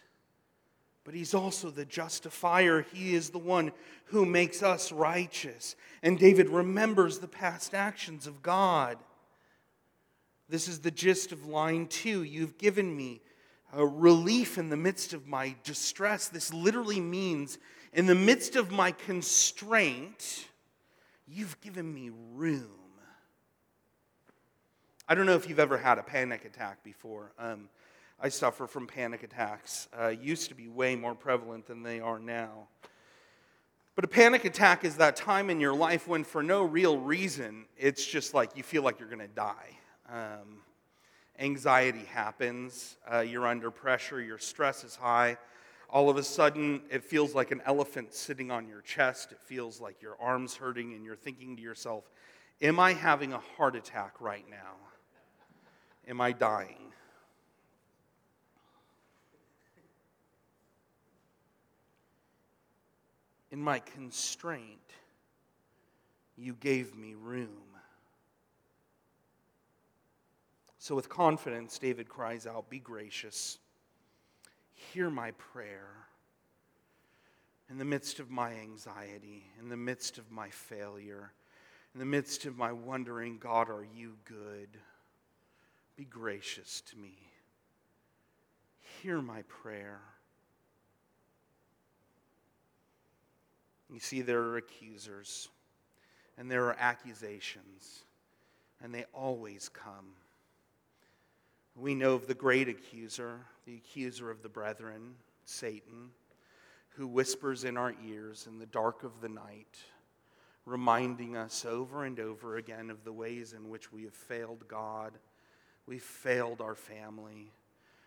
but 1.03 1.15
He's 1.15 1.35
also 1.35 1.69
the 1.69 1.85
justifier. 1.85 2.87
He 2.93 3.17
is 3.17 3.31
the 3.31 3.39
one 3.39 3.73
who 4.05 4.25
makes 4.25 4.63
us 4.63 4.93
righteous. 4.93 5.75
And 6.01 6.17
David 6.17 6.49
remembers 6.49 7.19
the 7.19 7.27
past 7.27 7.75
actions 7.75 8.29
of 8.29 8.41
God. 8.41 8.99
This 10.49 10.69
is 10.69 10.79
the 10.79 10.93
gist 10.93 11.33
of 11.33 11.47
line 11.47 11.89
two. 11.89 12.23
You've 12.23 12.57
given 12.57 12.97
me 12.97 13.21
a 13.75 13.87
relief 13.87 14.59
in 14.59 14.69
the 14.69 14.77
midst 14.77 15.13
of 15.13 15.27
my 15.27 15.55
distress. 15.65 16.29
This 16.29 16.53
literally 16.53 17.01
means, 17.01 17.59
in 17.93 18.07
the 18.07 18.15
midst 18.15 18.57
of 18.57 18.71
my 18.71 18.93
constraint, 18.93 20.47
you've 21.27 21.61
given 21.61 21.93
me 21.93 22.11
room. 22.35 22.69
I 25.09 25.15
don't 25.15 25.27
know 25.27 25.35
if 25.35 25.49
you've 25.49 25.59
ever 25.59 25.77
had 25.77 25.99
a 25.99 26.03
panic 26.03 26.45
attack 26.45 26.83
before. 26.83 27.33
Um, 27.39 27.69
I 28.21 28.31
suffer 28.31 28.67
from 28.67 28.87
panic 28.87 29.23
attacks. 29.23 29.89
Uh, 29.99 30.09
used 30.09 30.49
to 30.49 30.55
be 30.55 30.69
way 30.69 30.97
more 30.97 31.15
prevalent 31.15 31.67
than 31.67 31.83
they 31.83 32.01
are 32.01 32.19
now. 32.19 32.69
But 33.97 34.05
a 34.05 34.09
panic 34.09 34.45
attack 34.45 34.85
is 34.85 34.97
that 34.97 35.15
time 35.15 35.51
in 35.51 35.61
your 35.61 35.75
life 35.75 36.09
when, 36.09 36.25
for 36.25 36.43
no 36.43 36.65
real 36.65 36.99
reason, 36.99 37.67
it's 37.77 38.05
just 38.05 38.35
like 38.35 38.57
you 38.57 38.63
feel 38.63 38.83
like 38.83 38.99
you're 38.99 39.09
going 39.09 39.21
to 39.21 39.29
die. 39.29 39.79
Um, 40.09 40.63
anxiety 41.39 42.05
happens, 42.05 42.97
uh, 43.13 43.21
you're 43.21 43.47
under 43.47 43.71
pressure, 43.71 44.21
your 44.21 44.39
stress 44.39 44.85
is 44.85 44.97
high. 44.97 45.37
All 45.91 46.11
of 46.11 46.17
a 46.17 46.23
sudden, 46.23 46.83
it 46.91 47.05
feels 47.05 47.35
like 47.35 47.51
an 47.51 47.63
elephant 47.67 48.15
sitting 48.15 48.51
on 48.51 48.67
your 48.67 48.81
chest. 48.81 49.33
It 49.33 49.41
feels 49.41 49.81
like 49.81 50.03
your 50.03 50.17
arm's 50.21 50.57
hurting, 50.57 50.93
and 50.93 51.05
you're 51.05 51.17
thinking 51.17 51.57
to 51.57 51.63
yourself, 51.63 52.11
Am 52.63 52.79
I 52.79 52.93
having 52.93 53.33
a 53.33 53.39
heart 53.57 53.77
attack 53.77 54.21
right 54.21 54.49
now? 54.49 54.75
Am 56.09 56.21
I 56.21 56.33
dying? 56.33 56.93
In 63.51 63.61
my 63.61 63.79
constraint, 63.79 64.79
you 66.37 66.55
gave 66.55 66.97
me 66.97 67.15
room. 67.15 67.74
So, 70.85 70.95
with 70.95 71.09
confidence, 71.09 71.79
David 71.79 72.11
cries 72.11 72.47
out, 72.47 72.69
Be 72.69 72.79
gracious, 72.79 73.57
hear 74.75 75.09
my 75.09 75.31
prayer. 75.31 75.89
In 77.71 77.79
the 77.79 77.87
midst 77.87 78.21
of 78.21 78.31
my 78.31 78.53
anxiety, 78.53 79.47
in 79.59 79.71
the 79.71 79.79
midst 79.79 80.19
of 80.19 80.31
my 80.31 80.51
failure, 80.51 81.33
in 81.95 82.01
the 82.01 82.05
midst 82.05 82.45
of 82.45 82.59
my 82.59 82.71
wondering, 82.71 83.39
God, 83.39 83.71
are 83.71 83.87
you 83.97 84.19
good? 84.27 84.69
Be 85.97 86.05
gracious 86.05 86.83
to 86.91 86.99
me. 86.99 87.17
Hear 89.01 89.23
my 89.23 89.41
prayer. 89.49 90.03
You 93.91 94.01
see, 94.01 94.21
there 94.21 94.43
are 94.43 94.59
accusers 94.59 95.49
and 96.37 96.51
there 96.51 96.67
are 96.67 96.77
accusations, 96.79 98.05
and 98.83 98.93
they 98.95 99.07
always 99.15 99.71
come. 99.71 100.13
We 101.77 101.95
know 101.95 102.15
of 102.15 102.27
the 102.27 102.35
great 102.35 102.69
accuser, 102.69 103.41
the 103.67 103.75
accuser 103.77 104.31
of 104.31 104.43
the 104.43 104.49
brethren, 104.49 105.17
Satan, 105.45 106.11
who 106.91 107.07
whispers 107.09 107.65
in 107.65 107.77
our 107.77 107.95
ears 108.07 108.47
in 108.49 108.59
the 108.59 108.67
dark 108.67 109.03
of 109.03 109.21
the 109.21 109.29
night, 109.29 109.77
reminding 110.67 111.37
us 111.37 111.65
over 111.65 112.05
and 112.05 112.21
over 112.21 112.57
again 112.57 112.91
of 112.91 113.05
the 113.05 113.13
ways 113.13 113.53
in 113.53 113.69
which 113.69 113.93
we 113.93 114.05
have 114.05 114.15
failed 114.15 114.69
God, 114.69 115.13
we 115.87 115.99
failed 115.99 116.61
our 116.61 116.77
family, 116.77 117.51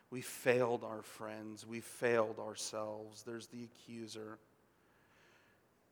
we 0.09 0.21
failed 0.21 0.83
our 0.85 1.01
friends, 1.01 1.67
we 1.67 1.81
failed 1.81 2.39
ourselves. 2.39 3.23
There's 3.23 3.47
the 3.47 3.65
accuser. 3.65 4.39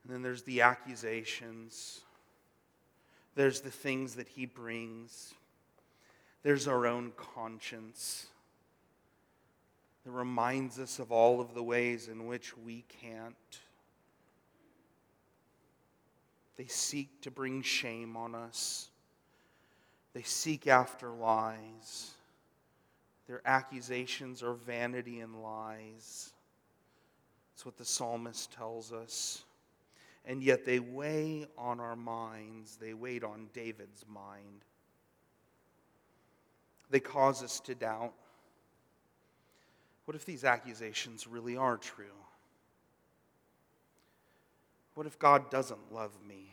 And 0.02 0.14
then 0.14 0.22
there's 0.22 0.42
the 0.42 0.62
accusations. 0.62 2.00
There's 3.34 3.60
the 3.60 3.70
things 3.70 4.14
that 4.14 4.28
he 4.28 4.46
brings. 4.46 5.34
There's 6.46 6.68
our 6.68 6.86
own 6.86 7.10
conscience 7.16 8.26
that 10.04 10.12
reminds 10.12 10.78
us 10.78 11.00
of 11.00 11.10
all 11.10 11.40
of 11.40 11.54
the 11.54 11.62
ways 11.64 12.06
in 12.06 12.28
which 12.28 12.56
we 12.56 12.84
can't. 13.02 13.34
They 16.56 16.66
seek 16.66 17.20
to 17.22 17.32
bring 17.32 17.62
shame 17.62 18.16
on 18.16 18.36
us. 18.36 18.90
They 20.14 20.22
seek 20.22 20.68
after 20.68 21.10
lies. 21.10 22.12
Their 23.26 23.42
accusations 23.44 24.40
are 24.44 24.54
vanity 24.54 25.18
and 25.18 25.42
lies. 25.42 26.32
That's 27.50 27.66
what 27.66 27.76
the 27.76 27.84
psalmist 27.84 28.52
tells 28.52 28.92
us 28.92 29.42
and 30.24 30.40
yet 30.42 30.64
they 30.64 30.78
weigh 30.78 31.46
on 31.58 31.80
our 31.80 31.96
minds. 31.96 32.76
They 32.76 32.94
weighed 32.94 33.24
on 33.24 33.48
David's 33.52 34.04
mind. 34.08 34.64
They 36.90 37.00
cause 37.00 37.42
us 37.42 37.60
to 37.60 37.74
doubt. 37.74 38.12
What 40.04 40.14
if 40.14 40.24
these 40.24 40.44
accusations 40.44 41.26
really 41.26 41.56
are 41.56 41.76
true? 41.76 42.06
What 44.94 45.06
if 45.06 45.18
God 45.18 45.50
doesn't 45.50 45.92
love 45.92 46.12
me? 46.26 46.52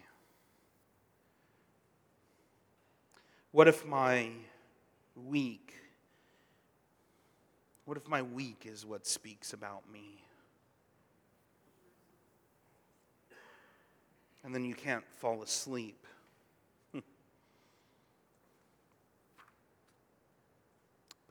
What 3.51 3.67
if 3.67 3.85
my 3.85 4.29
weak, 5.27 5.73
what 7.85 7.97
if 7.97 8.07
my 8.07 8.23
weak 8.23 8.65
is 8.65 8.83
what 8.83 9.05
speaks 9.05 9.53
about 9.53 9.83
me? 9.91 10.23
and 14.43 14.53
then 14.53 14.65
you 14.65 14.75
can't 14.75 15.03
fall 15.17 15.41
asleep. 15.41 16.02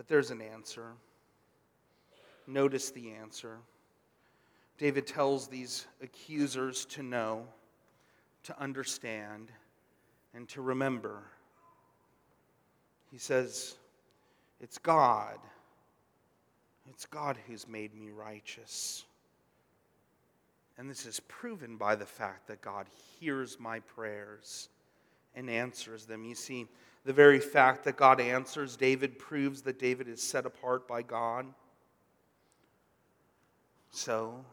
But 0.02 0.08
there's 0.08 0.32
an 0.32 0.42
answer. 0.42 0.94
Notice 2.48 2.90
the 2.90 3.12
answer. 3.12 3.58
David 4.76 5.06
tells 5.06 5.46
these 5.46 5.86
accusers 6.02 6.84
to 6.86 7.04
know, 7.04 7.46
to 8.42 8.60
understand, 8.60 9.52
and 10.34 10.48
to 10.48 10.60
remember. 10.60 11.22
He 13.12 13.18
says, 13.18 13.76
It's 14.60 14.76
God. 14.76 15.38
It's 16.90 17.06
God 17.06 17.38
who's 17.46 17.68
made 17.68 17.94
me 17.94 18.10
righteous. 18.10 19.04
And 20.78 20.90
this 20.90 21.06
is 21.06 21.20
proven 21.20 21.76
by 21.76 21.94
the 21.94 22.06
fact 22.06 22.48
that 22.48 22.60
God 22.60 22.88
hears 23.20 23.60
my 23.60 23.78
prayers 23.78 24.68
and 25.36 25.48
answers 25.48 26.06
them. 26.06 26.24
You 26.24 26.34
see, 26.34 26.66
the 27.04 27.12
very 27.12 27.40
fact 27.40 27.84
that 27.84 27.96
God 27.96 28.20
answers 28.20 28.76
David 28.76 29.18
proves 29.18 29.62
that 29.62 29.78
David 29.78 30.08
is 30.08 30.22
set 30.22 30.46
apart 30.46 30.86
by 30.86 31.02
God. 31.02 31.46
So, 33.90 34.44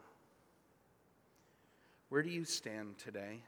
where 2.09 2.23
do 2.23 2.29
you 2.29 2.43
stand 2.43 2.97
today? 2.97 3.41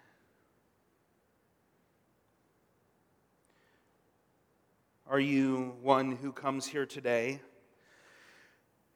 Are 5.10 5.20
you 5.20 5.74
one 5.82 6.14
who 6.14 6.32
comes 6.32 6.66
here 6.66 6.86
today 6.86 7.42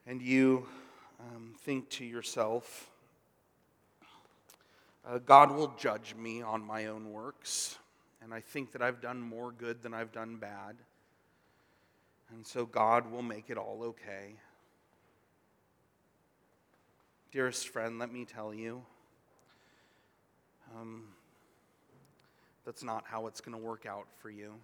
and 0.07 0.21
you 0.21 0.65
um, 1.19 1.55
think 1.59 1.89
to 1.89 2.05
yourself, 2.05 2.89
uh, 5.05 5.17
God 5.17 5.51
will 5.51 5.73
judge 5.77 6.15
me 6.15 6.41
on 6.41 6.65
my 6.65 6.85
own 6.85 7.11
works, 7.11 7.77
and 8.25 8.33
I 8.33 8.41
think 8.41 8.73
that 8.73 8.81
I've 8.81 8.99
done 8.99 9.21
more 9.21 9.53
good 9.53 9.81
than 9.81 9.93
I've 9.93 10.11
done 10.11 10.35
bad. 10.35 10.75
And 12.33 12.45
so 12.45 12.65
God 12.65 13.09
will 13.09 13.21
make 13.21 13.49
it 13.49 13.57
all 13.57 13.81
okay. 13.83 14.33
Dearest 17.31 17.69
friend, 17.69 17.99
let 17.99 18.11
me 18.11 18.25
tell 18.25 18.53
you 18.53 18.81
um, 20.75 21.03
that's 22.65 22.83
not 22.83 23.05
how 23.05 23.27
it's 23.27 23.39
going 23.39 23.57
to 23.57 23.63
work 23.63 23.85
out 23.85 24.07
for 24.17 24.29
you. 24.29 24.55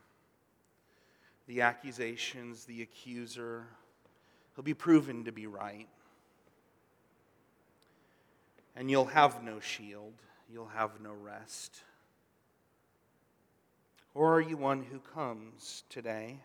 The 1.48 1.62
accusations, 1.62 2.66
the 2.66 2.82
accuser, 2.82 3.68
he'll 4.56 4.64
be 4.64 4.74
proven 4.74 5.24
to 5.26 5.32
be 5.32 5.48
right. 5.48 5.88
And 8.76 8.92
you'll 8.92 9.06
have 9.06 9.44
no 9.44 9.60
shield 9.60 10.14
you'll 10.52 10.68
have 10.68 11.00
no 11.02 11.14
rest? 11.14 11.82
Or 14.14 14.36
are 14.36 14.42
you 14.42 14.58
one 14.58 14.84
who 14.84 15.00
comes 15.00 15.84
today? 15.90 16.40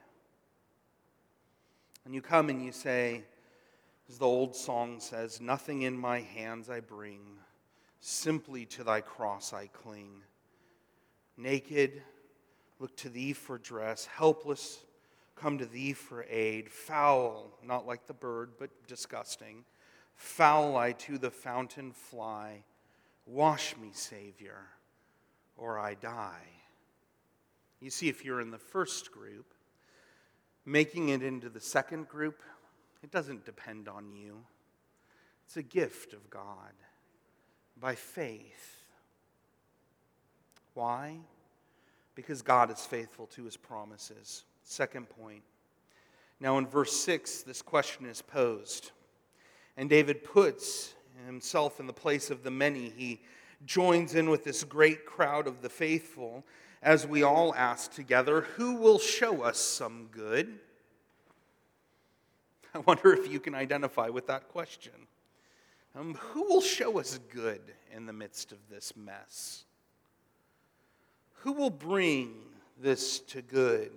And 2.04 2.14
you 2.14 2.22
come 2.22 2.48
and 2.48 2.64
you 2.64 2.70
say, 2.70 3.24
as 4.08 4.18
the 4.18 4.26
old 4.26 4.54
song 4.54 5.00
says, 5.00 5.40
Nothing 5.40 5.82
in 5.82 5.98
my 5.98 6.20
hands 6.20 6.70
I 6.70 6.78
bring, 6.78 7.20
simply 8.00 8.64
to 8.66 8.84
thy 8.84 9.00
cross 9.00 9.52
I 9.52 9.66
cling. 9.66 10.22
Naked, 11.36 12.02
look 12.78 12.96
to 12.98 13.08
thee 13.08 13.32
for 13.32 13.58
dress, 13.58 14.06
helpless, 14.06 14.84
come 15.34 15.58
to 15.58 15.66
thee 15.66 15.92
for 15.92 16.24
aid, 16.30 16.70
foul, 16.70 17.50
not 17.64 17.86
like 17.86 18.06
the 18.06 18.14
bird, 18.14 18.50
but 18.58 18.70
disgusting. 18.86 19.64
Foul 20.14 20.76
I 20.76 20.92
to 20.92 21.18
the 21.18 21.30
fountain 21.30 21.92
fly 21.92 22.62
Wash 23.26 23.76
me, 23.76 23.90
Savior, 23.92 24.68
or 25.56 25.80
I 25.80 25.94
die. 25.94 26.46
You 27.80 27.90
see, 27.90 28.08
if 28.08 28.24
you're 28.24 28.40
in 28.40 28.50
the 28.50 28.58
first 28.58 29.12
group, 29.12 29.52
making 30.64 31.10
it 31.10 31.22
into 31.22 31.48
the 31.48 31.60
second 31.60 32.08
group, 32.08 32.40
it 33.02 33.10
doesn't 33.10 33.44
depend 33.44 33.88
on 33.88 34.12
you. 34.12 34.44
It's 35.44 35.56
a 35.56 35.62
gift 35.62 36.12
of 36.12 36.28
God 36.30 36.72
by 37.78 37.94
faith. 37.94 38.84
Why? 40.74 41.18
Because 42.14 42.42
God 42.42 42.70
is 42.70 42.84
faithful 42.84 43.26
to 43.28 43.44
his 43.44 43.56
promises. 43.56 44.44
Second 44.62 45.08
point. 45.08 45.42
Now, 46.40 46.58
in 46.58 46.66
verse 46.66 46.92
6, 46.92 47.42
this 47.42 47.62
question 47.62 48.06
is 48.06 48.20
posed. 48.20 48.90
And 49.76 49.88
David 49.88 50.24
puts 50.24 50.94
himself 51.26 51.80
in 51.80 51.86
the 51.86 51.92
place 51.92 52.30
of 52.30 52.42
the 52.42 52.50
many. 52.50 52.92
He 52.94 53.20
joins 53.64 54.14
in 54.14 54.28
with 54.28 54.44
this 54.44 54.64
great 54.64 55.06
crowd 55.06 55.46
of 55.46 55.62
the 55.62 55.68
faithful 55.68 56.44
as 56.82 57.06
we 57.06 57.22
all 57.22 57.54
ask 57.54 57.92
together, 57.92 58.42
Who 58.56 58.76
will 58.76 58.98
show 58.98 59.42
us 59.42 59.58
some 59.58 60.08
good? 60.10 60.58
I 62.74 62.78
wonder 62.80 63.12
if 63.14 63.30
you 63.30 63.40
can 63.40 63.54
identify 63.54 64.08
with 64.08 64.26
that 64.26 64.48
question. 64.48 64.92
Um, 65.98 66.14
who 66.14 66.42
will 66.42 66.60
show 66.60 66.98
us 66.98 67.18
good 67.32 67.62
in 67.94 68.04
the 68.04 68.12
midst 68.12 68.52
of 68.52 68.58
this 68.68 68.94
mess? 68.94 69.64
Who 71.40 71.52
will 71.52 71.70
bring 71.70 72.34
this 72.78 73.20
to 73.20 73.40
good? 73.40 73.92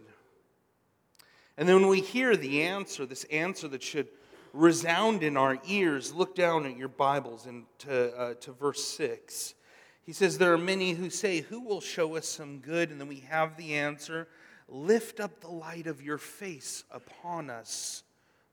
And 1.57 1.67
then 1.67 1.81
when 1.81 1.89
we 1.89 1.99
hear 1.99 2.37
the 2.37 2.61
answer, 2.61 3.05
this 3.05 3.25
answer 3.25 3.67
that 3.67 3.83
should 3.83 4.07
resound 4.53 5.23
in 5.23 5.35
our 5.35 5.59
ears, 5.67 6.13
look 6.13 6.35
down 6.35 6.65
at 6.65 6.77
your 6.77 6.87
Bibles 6.87 7.47
and 7.47 7.65
to, 7.79 8.17
uh, 8.17 8.33
to 8.35 8.53
verse 8.53 8.83
6. 8.85 9.55
He 10.09 10.13
says, 10.13 10.39
There 10.39 10.51
are 10.51 10.57
many 10.57 10.93
who 10.93 11.11
say, 11.11 11.41
Who 11.41 11.61
will 11.61 11.81
show 11.81 12.15
us 12.15 12.27
some 12.27 12.61
good? 12.61 12.89
And 12.89 12.99
then 12.99 13.07
we 13.07 13.19
have 13.29 13.57
the 13.57 13.75
answer 13.75 14.27
Lift 14.67 15.19
up 15.19 15.39
the 15.39 15.51
light 15.51 15.85
of 15.85 16.01
your 16.01 16.17
face 16.17 16.83
upon 16.89 17.51
us, 17.51 18.01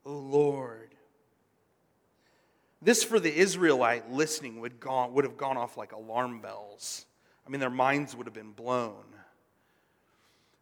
O 0.05 0.13
Lord. 0.13 0.91
This, 2.83 3.03
for 3.03 3.19
the 3.19 3.35
Israelite 3.35 4.13
listening, 4.13 4.61
would, 4.61 4.81
gone, 4.81 5.15
would 5.15 5.25
have 5.25 5.39
gone 5.39 5.57
off 5.57 5.79
like 5.79 5.93
alarm 5.93 6.43
bells. 6.43 7.07
I 7.47 7.51
mean, 7.51 7.61
their 7.61 7.71
minds 7.71 8.15
would 8.15 8.27
have 8.27 8.35
been 8.35 8.53
blown. 8.53 9.07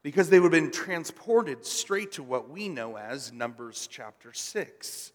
Because 0.04 0.30
they 0.30 0.38
would 0.38 0.52
have 0.52 0.62
been 0.62 0.70
transported 0.70 1.66
straight 1.66 2.12
to 2.12 2.22
what 2.22 2.50
we 2.50 2.68
know 2.68 2.96
as 2.96 3.32
Numbers 3.32 3.88
chapter 3.90 4.32
6. 4.32 5.12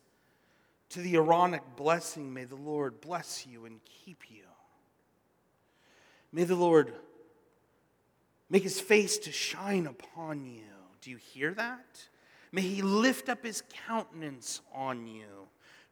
To 0.90 1.00
the 1.00 1.16
Aaronic 1.16 1.64
blessing, 1.78 2.34
may 2.34 2.44
the 2.44 2.58
Lord 2.58 3.00
bless 3.00 3.48
you 3.48 3.64
and 3.64 3.80
keep 3.86 4.30
you. 4.30 4.44
May 6.32 6.44
the 6.44 6.56
Lord 6.56 6.94
make 8.50 8.64
his 8.64 8.80
face 8.80 9.18
to 9.20 9.32
shine 9.32 9.88
upon 9.88 10.46
you. 10.46 10.64
Do 11.02 11.12
you 11.12 11.18
hear 11.18 11.54
that? 11.54 12.08
May 12.52 12.62
he 12.62 12.82
lift 12.82 13.30
up 13.30 13.44
his 13.44 13.64
countenance 13.88 14.62
on 14.74 15.08
you. 15.08 15.48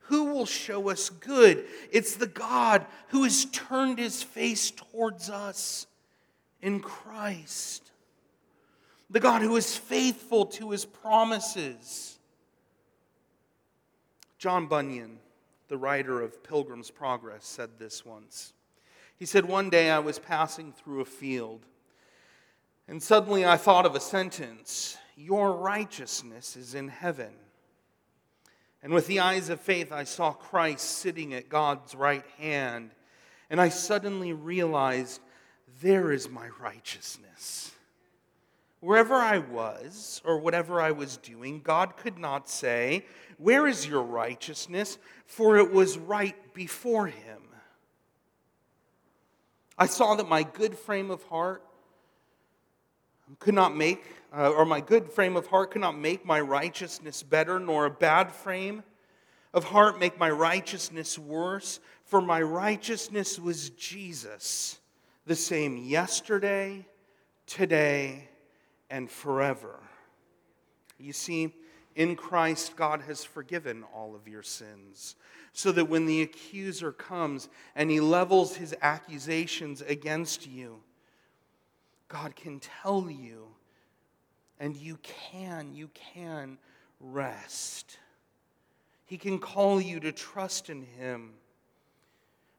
Who 0.08 0.26
will 0.26 0.46
show 0.46 0.90
us 0.90 1.10
good? 1.10 1.66
It's 1.92 2.16
the 2.16 2.28
God 2.28 2.86
who 3.10 3.24
has 3.24 3.46
turned 3.46 4.00
his 4.00 4.24
face 4.24 4.72
towards 4.72 5.30
us 5.30 5.86
in 6.62 6.80
Christ. 6.80 7.92
The 9.10 9.20
God 9.20 9.42
who 9.42 9.56
is 9.56 9.76
faithful 9.76 10.46
to 10.46 10.72
his 10.72 10.86
promises. 10.86 12.18
John 14.38 14.68
Bunyan, 14.68 15.20
the 15.68 15.78
writer 15.78 16.22
of 16.22 16.44
Pilgrim's 16.44 16.92
Progress, 16.92 17.46
said 17.46 17.72
this 17.78 18.06
once. 18.06 18.54
He 19.18 19.26
said, 19.26 19.46
One 19.46 19.70
day 19.70 19.90
I 19.90 20.00
was 20.00 20.20
passing 20.20 20.72
through 20.72 21.02
a 21.02 21.06
field, 21.06 21.66
and 22.88 23.02
suddenly 23.02 23.46
I 23.46 23.58
thought 23.58 23.86
of 23.86 23.96
a 23.96 24.00
sentence 24.00 24.98
Your 25.16 25.54
righteousness 25.54 26.56
is 26.56 26.76
in 26.76 26.88
heaven. 26.88 27.34
And 28.84 28.94
with 28.94 29.08
the 29.08 29.20
eyes 29.20 29.50
of 29.50 29.60
faith, 29.60 29.92
I 29.92 30.04
saw 30.04 30.32
Christ 30.32 31.00
sitting 31.00 31.34
at 31.34 31.50
God's 31.50 31.96
right 31.96 32.26
hand, 32.38 32.92
and 33.50 33.60
I 33.60 33.70
suddenly 33.70 34.34
realized 34.34 35.20
there 35.82 36.12
is 36.12 36.30
my 36.30 36.50
righteousness. 36.60 37.72
Wherever 38.80 39.16
I 39.16 39.40
was 39.40 40.22
or 40.24 40.38
whatever 40.38 40.80
I 40.80 40.92
was 40.92 41.18
doing, 41.18 41.62
God 41.62 41.98
could 41.98 42.20
not 42.20 42.48
say, 42.48 43.06
Where 43.38 43.68
is 43.68 43.88
your 43.88 44.04
righteousness? 44.04 45.00
For 45.26 45.58
it 45.58 45.72
was 45.72 45.98
right 45.98 46.36
before 46.54 47.08
Him. 47.08 47.47
I 49.78 49.86
saw 49.86 50.16
that 50.16 50.28
my 50.28 50.44
good 50.44 50.78
frame 50.78 51.12
of 51.12 51.24
heart 51.24 51.64
could 53.40 53.54
not 53.54 53.76
make, 53.76 54.04
uh, 54.36 54.50
or 54.50 54.66
my 54.66 54.82
good 54.82 55.12
frame 55.12 55.36
of 55.36 55.48
heart 55.48 55.72
could 55.72 55.82
not 55.82 55.98
make 55.98 56.26
my 56.26 56.40
righteousness 56.40 57.22
better, 57.24 57.60
nor 57.60 57.86
a 57.86 57.92
bad 57.92 58.32
frame 58.32 58.84
of 59.54 59.66
heart 59.66 60.00
make 60.00 60.18
my 60.18 60.30
righteousness 60.30 61.20
worse. 61.20 61.80
For 62.06 62.22
my 62.22 62.42
righteousness 62.42 63.38
was 63.38 63.70
Jesus, 63.72 64.80
the 65.26 65.36
same 65.36 65.78
yesterday, 65.78 66.88
today, 67.46 68.30
and 68.90 69.12
forever. 69.12 69.80
You 70.98 71.14
see, 71.14 71.54
in 71.98 72.16
Christ, 72.16 72.78
God 72.78 73.02
has 73.08 73.26
forgiven 73.26 73.84
all 73.94 74.16
of 74.16 74.28
your 74.28 74.44
sins. 74.44 75.16
So 75.52 75.72
that 75.72 75.90
when 75.90 76.06
the 76.06 76.22
accuser 76.22 76.92
comes 76.92 77.50
and 77.76 77.90
he 77.90 78.00
levels 78.00 78.56
his 78.56 78.76
accusations 78.84 79.82
against 79.82 80.48
you, 80.48 80.82
God 82.08 82.36
can 82.36 82.60
tell 82.60 83.10
you, 83.10 83.48
and 84.60 84.78
you 84.78 85.00
can, 85.02 85.74
you 85.74 85.90
can 86.14 86.60
rest. 87.00 87.98
He 89.06 89.18
can 89.18 89.40
call 89.40 89.82
you 89.82 90.00
to 90.02 90.12
trust 90.12 90.70
in 90.70 90.84
Him, 90.84 91.32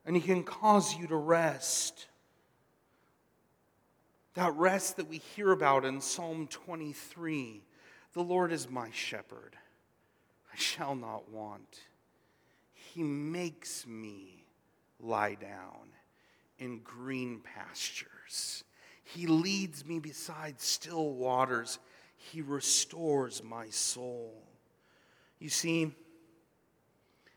and 0.04 0.16
He 0.16 0.22
can 0.22 0.42
cause 0.42 0.96
you 0.96 1.06
to 1.06 1.16
rest. 1.16 2.08
That 4.34 4.54
rest 4.54 4.96
that 4.96 5.08
we 5.08 5.18
hear 5.18 5.52
about 5.52 5.84
in 5.84 6.00
Psalm 6.00 6.46
23 6.48 7.62
the 8.18 8.24
Lord 8.24 8.50
is 8.50 8.68
my 8.68 8.90
shepherd, 8.90 9.54
I 10.52 10.56
shall 10.56 10.96
not 10.96 11.30
want. 11.30 11.82
He 12.72 13.04
makes 13.04 13.86
me 13.86 14.44
lie 14.98 15.36
down 15.36 15.92
in 16.58 16.80
green 16.80 17.38
pastures. 17.38 18.64
He 19.04 19.28
leads 19.28 19.86
me 19.86 20.00
beside 20.00 20.60
still 20.60 21.12
waters. 21.12 21.78
He 22.16 22.42
restores 22.42 23.40
my 23.44 23.68
soul. 23.68 24.42
You 25.38 25.48
see, 25.48 25.92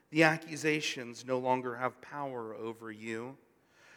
the 0.10 0.24
accusations 0.24 1.24
no 1.28 1.38
longer 1.38 1.76
have 1.76 2.02
power 2.02 2.56
over 2.56 2.92
you 2.92 3.38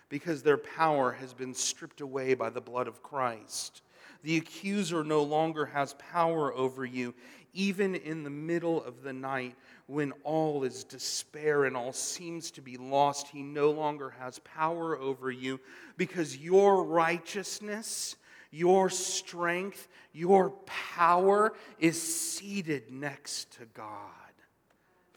because 0.09 0.43
their 0.43 0.59
power 0.59 1.13
has 1.13 1.33
been 1.33 1.55
stripped 1.55 2.01
away 2.01 2.35
by 2.35 2.51
the 2.51 2.61
blood 2.61 2.89
of 2.89 3.03
Christ. 3.03 3.83
The 4.23 4.37
accuser 4.37 5.05
no 5.05 5.23
longer 5.23 5.67
has 5.67 5.95
power 5.95 6.53
over 6.55 6.85
you, 6.85 7.15
even 7.53 7.95
in 7.95 8.25
the 8.25 8.31
middle 8.31 8.83
of 8.83 9.03
the 9.03 9.13
night 9.13 9.55
when 9.87 10.13
all 10.23 10.65
is 10.65 10.85
despair 10.85 11.65
and 11.65 11.77
all 11.77 11.93
seems 11.93 12.51
to 12.53 12.63
be 12.63 12.77
lost, 12.77 13.29
he 13.29 13.43
no 13.43 13.71
longer 13.71 14.11
has 14.19 14.39
power 14.41 14.99
over 14.99 15.31
you 15.31 15.61
because 15.97 16.37
your 16.37 16.85
righteousness, 16.85 18.17
your 18.51 18.89
strength, 18.89 19.89
your 20.13 20.51
power 20.95 21.53
is 21.79 22.01
seated 22.01 22.91
next 22.91 23.53
to 23.59 23.67
God, 23.75 24.11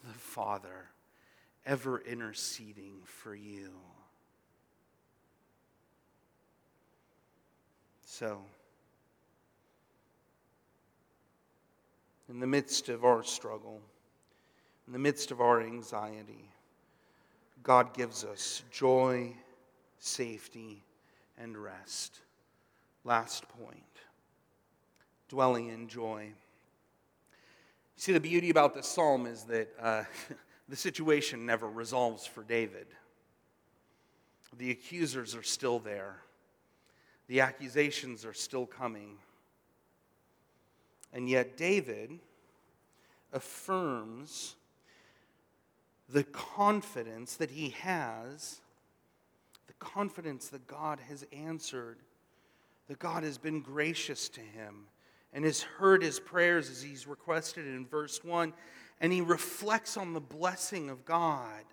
the 0.06 0.14
Father, 0.14 0.90
ever 1.66 2.00
interceding 2.02 2.96
for 3.06 3.34
you. 3.34 3.70
So, 8.20 8.42
in 12.28 12.40
the 12.40 12.48
midst 12.48 12.90
of 12.90 13.06
our 13.06 13.22
struggle, 13.22 13.80
in 14.88 14.94
the 14.94 14.98
midst 14.98 15.30
of 15.30 15.40
our 15.40 15.62
anxiety, 15.62 16.50
God 17.62 17.94
gives 17.94 18.24
us 18.24 18.64
joy, 18.72 19.36
safety, 20.00 20.84
and 21.38 21.56
rest. 21.56 22.22
Last 23.04 23.48
point 23.50 23.84
dwelling 25.30 25.68
in 25.68 25.88
joy. 25.88 26.32
See, 27.98 28.14
the 28.14 28.20
beauty 28.20 28.50
about 28.50 28.74
this 28.74 28.88
psalm 28.88 29.28
is 29.28 29.44
that 29.44 29.70
uh, 29.80 30.06
the 30.68 30.76
situation 30.76 31.46
never 31.46 31.70
resolves 31.70 32.26
for 32.26 32.42
David. 32.42 32.88
The 34.58 34.72
accusers 34.72 35.36
are 35.36 35.44
still 35.44 35.78
there, 35.78 36.16
the 37.28 37.42
accusations 37.42 38.26
are 38.26 38.34
still 38.34 38.66
coming. 38.66 39.18
And 41.14 41.30
yet, 41.30 41.58
David 41.58 42.20
affirms 43.34 44.56
the 46.10 46.24
confidence 46.24 47.36
that 47.36 47.52
he 47.52 47.70
has, 47.70 48.62
the 49.68 49.74
confidence 49.74 50.48
that 50.50 50.68
God 50.68 51.00
has 51.08 51.26
answered, 51.34 51.98
that 52.88 53.00
God 53.00 53.24
has 53.24 53.38
been 53.38 53.62
gracious 53.62 54.30
to 54.30 54.42
him 54.42 54.86
and 55.34 55.44
has 55.44 55.62
heard 55.62 56.02
his 56.02 56.20
prayers 56.20 56.70
as 56.70 56.82
he's 56.82 57.06
requested 57.06 57.68
in 57.68 57.86
verse 57.86 58.24
1, 58.24 58.54
and 59.02 59.12
he 59.12 59.22
reflects 59.22 59.98
on 59.98 60.14
the 60.14 60.22
blessing 60.22 60.90
of 60.90 61.06
God. 61.06 61.64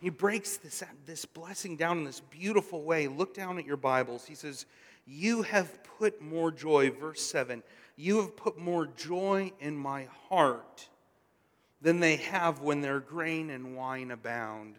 He 0.00 0.10
breaks 0.10 0.58
this, 0.58 0.82
this 1.06 1.24
blessing 1.24 1.76
down 1.76 1.98
in 1.98 2.04
this 2.04 2.20
beautiful 2.20 2.82
way. 2.82 3.08
Look 3.08 3.34
down 3.34 3.58
at 3.58 3.66
your 3.66 3.78
Bibles. 3.78 4.26
He 4.26 4.34
says, 4.34 4.66
You 5.06 5.42
have 5.42 5.82
put 5.98 6.20
more 6.20 6.50
joy, 6.50 6.90
verse 6.90 7.22
7, 7.22 7.62
you 7.96 8.18
have 8.18 8.36
put 8.36 8.58
more 8.58 8.86
joy 8.86 9.52
in 9.58 9.76
my 9.76 10.08
heart 10.28 10.88
than 11.80 12.00
they 12.00 12.16
have 12.16 12.60
when 12.60 12.82
their 12.82 13.00
grain 13.00 13.50
and 13.50 13.74
wine 13.76 14.10
abound. 14.10 14.76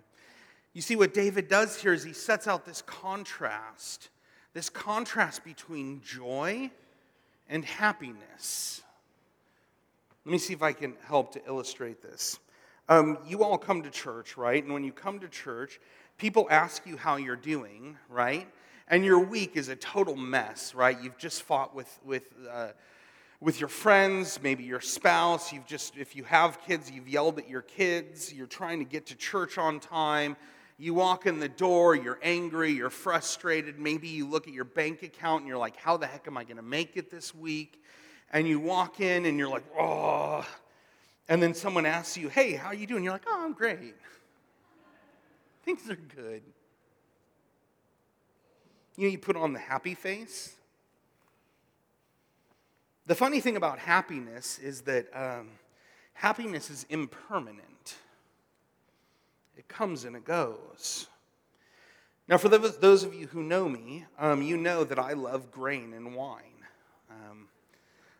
You 0.73 0.81
see, 0.81 0.95
what 0.95 1.13
David 1.13 1.47
does 1.47 1.81
here 1.81 1.93
is 1.93 2.03
he 2.03 2.13
sets 2.13 2.47
out 2.47 2.65
this 2.65 2.83
contrast, 2.83 4.09
this 4.53 4.69
contrast 4.69 5.43
between 5.43 6.01
joy 6.03 6.69
and 7.49 7.65
happiness. 7.65 8.83
Let 10.25 10.31
me 10.31 10.37
see 10.37 10.53
if 10.53 10.61
I 10.61 10.73
can 10.73 10.93
help 11.05 11.31
to 11.33 11.41
illustrate 11.47 12.03
this. 12.03 12.37
Um, 12.89 13.17
you 13.27 13.43
all 13.43 13.57
come 13.57 13.83
to 13.83 13.89
church, 13.89 14.37
right? 14.37 14.63
And 14.63 14.71
when 14.71 14.85
you 14.85 14.93
come 14.93 15.19
to 15.19 15.27
church, 15.27 15.79
people 16.17 16.47
ask 16.49 16.85
you 16.85 16.95
how 16.95 17.17
you're 17.17 17.35
doing, 17.35 17.97
right? 18.09 18.47
And 18.87 19.03
your 19.03 19.19
week 19.19 19.57
is 19.57 19.67
a 19.67 19.75
total 19.75 20.15
mess, 20.15 20.73
right? 20.73 20.97
You've 21.01 21.17
just 21.17 21.43
fought 21.43 21.75
with, 21.75 21.99
with, 22.05 22.23
uh, 22.49 22.69
with 23.41 23.59
your 23.59 23.67
friends, 23.67 24.39
maybe 24.41 24.63
your 24.63 24.79
spouse. 24.79 25.51
You've 25.51 25.65
just, 25.65 25.97
if 25.97 26.15
you 26.15 26.23
have 26.23 26.61
kids, 26.65 26.89
you've 26.89 27.09
yelled 27.09 27.39
at 27.39 27.49
your 27.49 27.61
kids. 27.61 28.33
You're 28.33 28.47
trying 28.47 28.79
to 28.79 28.85
get 28.85 29.07
to 29.07 29.15
church 29.15 29.57
on 29.57 29.81
time. 29.81 30.37
You 30.79 30.93
walk 30.93 31.25
in 31.25 31.39
the 31.39 31.49
door, 31.49 31.95
you're 31.95 32.19
angry, 32.23 32.71
you're 32.71 32.89
frustrated. 32.89 33.79
Maybe 33.79 34.07
you 34.07 34.29
look 34.29 34.47
at 34.47 34.53
your 34.53 34.63
bank 34.63 35.03
account 35.03 35.41
and 35.41 35.47
you're 35.49 35.57
like, 35.57 35.75
how 35.75 35.97
the 35.97 36.07
heck 36.07 36.27
am 36.27 36.37
I 36.37 36.45
going 36.45 36.57
to 36.57 36.63
make 36.63 36.95
it 36.95 37.11
this 37.11 37.35
week? 37.35 37.83
And 38.31 38.47
you 38.47 38.59
walk 38.59 39.01
in 39.01 39.25
and 39.25 39.37
you're 39.37 39.49
like, 39.49 39.65
oh. 39.77 40.45
And 41.29 41.41
then 41.41 41.53
someone 41.53 41.85
asks 41.85 42.17
you, 42.17 42.29
hey, 42.29 42.53
how 42.53 42.67
are 42.67 42.75
you 42.75 42.87
doing? 42.87 43.03
You're 43.03 43.13
like, 43.13 43.25
oh, 43.27 43.43
I'm 43.43 43.53
great. 43.53 43.95
Things 45.65 45.89
are 45.89 45.95
good. 45.95 46.41
You 48.95 49.07
know, 49.07 49.11
you 49.11 49.17
put 49.17 49.35
on 49.35 49.53
the 49.53 49.59
happy 49.59 49.93
face. 49.93 50.55
The 53.05 53.15
funny 53.15 53.39
thing 53.39 53.57
about 53.57 53.79
happiness 53.79 54.59
is 54.59 54.81
that 54.81 55.07
um, 55.13 55.49
happiness 56.13 56.69
is 56.69 56.85
impermanent 56.89 57.95
it 59.57 59.67
comes 59.67 60.05
and 60.05 60.15
it 60.15 60.23
goes. 60.23 61.07
Now, 62.27 62.37
for 62.37 62.49
those 62.49 63.03
of 63.03 63.13
you 63.13 63.27
who 63.27 63.41
know 63.41 63.67
me, 63.67 64.05
um, 64.19 64.41
you 64.41 64.57
know 64.57 64.83
that 64.83 64.99
I 64.99 65.13
love 65.13 65.49
grain 65.49 65.93
and 65.93 66.13
wine. 66.13 66.43
Um, 67.09 67.47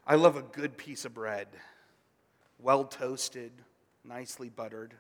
I 0.06 0.16
love 0.16 0.38
a 0.38 0.42
good 0.42 0.78
piece 0.78 1.06
of 1.06 1.14
bread, 1.14 1.48
well 2.60 2.86
toasted, 2.86 3.52
nicely 4.04 4.50
buttered. 4.50 4.94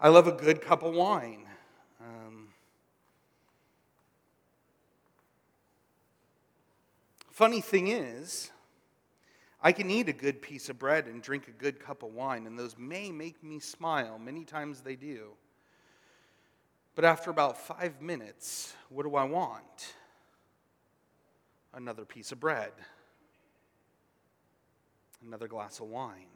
I 0.00 0.08
love 0.08 0.26
a 0.26 0.32
good 0.32 0.60
cup 0.60 0.82
of 0.82 0.94
wine. 0.94 1.46
Um, 2.00 2.48
funny 7.30 7.60
thing 7.60 7.88
is, 7.88 8.50
I 9.62 9.72
can 9.72 9.90
eat 9.90 10.08
a 10.08 10.12
good 10.12 10.42
piece 10.42 10.68
of 10.68 10.78
bread 10.78 11.06
and 11.06 11.22
drink 11.22 11.48
a 11.48 11.52
good 11.52 11.80
cup 11.80 12.02
of 12.02 12.12
wine, 12.14 12.46
and 12.46 12.58
those 12.58 12.76
may 12.78 13.10
make 13.10 13.42
me 13.42 13.58
smile. 13.58 14.18
Many 14.18 14.44
times 14.44 14.80
they 14.80 14.96
do. 14.96 15.30
But 16.94 17.04
after 17.04 17.30
about 17.30 17.58
five 17.58 18.00
minutes, 18.00 18.74
what 18.88 19.04
do 19.04 19.16
I 19.16 19.24
want? 19.24 19.94
Another 21.74 22.04
piece 22.04 22.32
of 22.32 22.40
bread, 22.40 22.72
another 25.26 25.48
glass 25.48 25.80
of 25.80 25.86
wine. 25.86 26.26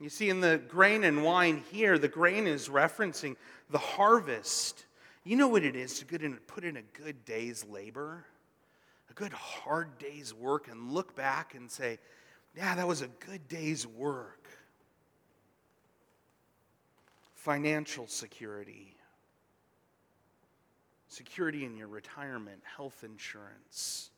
You 0.00 0.08
see, 0.08 0.28
in 0.28 0.40
the 0.40 0.60
grain 0.68 1.04
and 1.04 1.22
wine 1.22 1.62
here, 1.70 1.96
the 1.96 2.08
grain 2.08 2.46
is 2.46 2.68
referencing 2.68 3.36
the 3.70 3.78
harvest. 3.78 4.84
You 5.24 5.36
know 5.36 5.48
what 5.48 5.62
it 5.62 5.76
is 5.76 6.00
to 6.00 6.38
put 6.46 6.64
in 6.64 6.76
a 6.76 6.82
good 6.82 7.24
day's 7.24 7.64
labor? 7.64 8.26
a 9.12 9.14
good 9.14 9.32
hard 9.32 9.98
day's 9.98 10.32
work 10.32 10.68
and 10.68 10.90
look 10.90 11.14
back 11.14 11.54
and 11.54 11.70
say, 11.70 11.98
yeah, 12.56 12.74
that 12.74 12.88
was 12.88 13.02
a 13.02 13.08
good 13.08 13.46
day's 13.46 13.86
work. 13.86 14.48
Financial 17.34 18.06
security, 18.06 18.96
security 21.08 21.64
in 21.66 21.76
your 21.76 21.88
retirement, 21.88 22.62
health 22.76 23.04
insurance, 23.04 24.10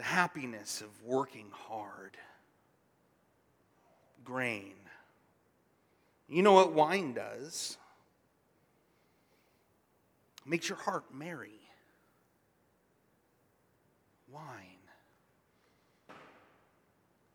the 0.00 0.06
happiness 0.06 0.80
of 0.80 0.88
working 1.04 1.48
hard, 1.52 2.16
grain. 4.24 4.72
You 6.26 6.40
know 6.40 6.54
what 6.54 6.72
wine 6.72 7.12
does? 7.12 7.76
makes 10.46 10.70
your 10.70 10.78
heart 10.78 11.04
merry 11.12 11.60
wine. 14.32 14.80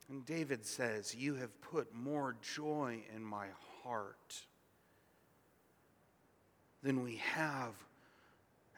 And 0.10 0.26
David 0.26 0.66
says, 0.66 1.14
You 1.14 1.36
have 1.36 1.62
put 1.62 1.94
more 1.94 2.36
joy 2.42 3.04
in 3.16 3.24
my 3.24 3.46
heart 3.84 4.42
than 6.82 7.04
we 7.04 7.18
have 7.18 7.76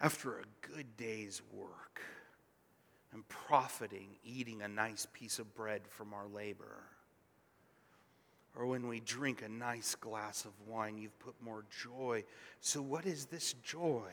after 0.02 0.39
a 0.39 0.67
good 0.73 0.97
day's 0.97 1.41
work 1.54 2.02
and 3.18 3.28
profiting 3.30 4.10
eating 4.24 4.62
a 4.62 4.68
nice 4.68 5.08
piece 5.12 5.40
of 5.40 5.56
bread 5.56 5.82
from 5.90 6.14
our 6.14 6.28
labor. 6.28 6.84
Or 8.56 8.68
when 8.68 8.88
we 8.88 9.00
drink 9.00 9.42
a 9.42 9.50
nice 9.50 9.96
glass 9.96 10.46
of 10.46 10.52
wine, 10.68 11.00
you've 11.00 11.18
put 11.18 11.34
more 11.42 11.66
joy. 11.84 12.26
So, 12.62 12.80
what 12.80 13.08
is 13.08 13.26
this 13.26 13.54
joy? 13.64 14.12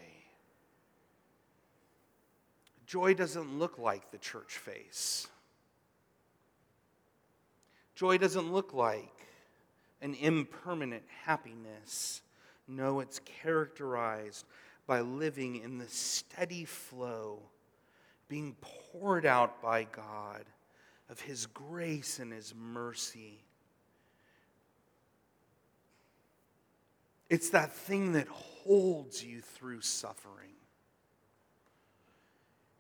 Joy 2.87 3.13
doesn't 3.13 3.59
look 3.59 3.79
like 3.79 4.11
the 4.11 4.17
church 4.17 4.57
face. 4.57 5.29
Joy 7.95 8.17
doesn't 8.17 8.51
look 8.51 8.73
like 8.73 9.27
an 10.01 10.15
impermanent 10.15 11.05
happiness. 11.27 12.23
No, 12.67 13.01
it's 13.01 13.21
characterized 13.43 14.47
by 14.87 15.01
living 15.01 15.57
in 15.57 15.77
the 15.77 15.89
steady 15.89 16.65
flow, 16.65 17.43
being 18.29 18.57
poured 18.61 19.27
out 19.27 19.61
by 19.63 19.85
God 19.85 20.45
of 21.11 21.21
His 21.21 21.47
grace 21.47 22.19
and 22.19 22.33
His 22.33 22.55
mercy. 22.55 23.39
It's 27.31 27.51
that 27.51 27.73
thing 27.73 28.13
that 28.13 28.29
holds 28.29 29.25
you 29.25 29.41
through 29.41 29.81
suffering. 29.81 30.53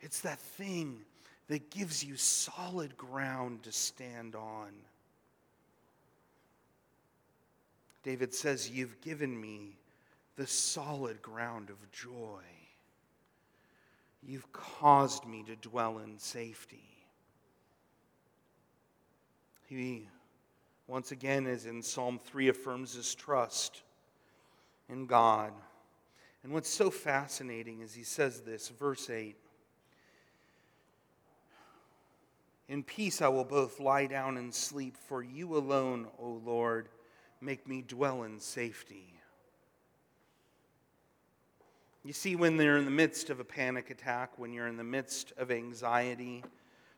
It's 0.01 0.21
that 0.21 0.39
thing 0.39 1.01
that 1.49 1.71
gives 1.71 2.05
you 2.05 2.17
solid 2.17 2.97
ground 2.97 3.65
to 3.65 3.73
stand 3.73 4.35
on. 4.35 4.71
David 8.03 8.35
says, 8.35 8.71
You've 8.71 9.01
given 9.01 9.39
me 9.41 9.79
the 10.37 10.47
solid 10.47 11.23
ground 11.23 11.71
of 11.71 11.91
joy. 11.91 12.43
You've 14.27 14.51
caused 14.53 15.27
me 15.27 15.43
to 15.45 15.57
dwell 15.57 15.99
in 15.99 16.19
safety. 16.19 17.07
He, 19.67 20.09
once 20.87 21.13
again, 21.13 21.47
as 21.47 21.67
in 21.67 21.83
Psalm 21.83 22.19
3, 22.19 22.49
affirms 22.49 22.95
his 22.95 23.15
trust 23.15 23.83
in 24.89 25.07
God. 25.07 25.53
And 26.43 26.53
what's 26.53 26.69
so 26.69 26.91
fascinating 26.91 27.81
is 27.81 27.95
he 27.95 28.05
says 28.05 28.41
this, 28.43 28.69
verse 28.69 29.11
8 29.11 29.37
In 32.69 32.83
peace 32.83 33.21
I 33.21 33.29
will 33.29 33.45
both 33.45 33.81
lie 33.81 34.07
down 34.07 34.37
and 34.37 34.55
sleep, 34.55 34.97
for 34.97 35.23
you 35.23 35.57
alone, 35.57 36.07
O 36.19 36.41
Lord, 36.45 36.89
make 37.41 37.67
me 37.67 37.83
dwell 37.83 38.23
in 38.23 38.41
safety. 38.41 39.14
You 42.05 42.13
see, 42.13 42.37
when 42.37 42.59
they're 42.59 42.77
in 42.77 42.85
the 42.85 42.91
midst 42.91 43.31
of 43.31 43.41
a 43.41 43.45
panic 43.45 43.89
attack, 43.89 44.39
when 44.39 44.53
you're 44.53 44.67
in 44.67 44.77
the 44.77 44.85
midst 44.85 45.33
of 45.39 45.51
anxiety, 45.51 46.45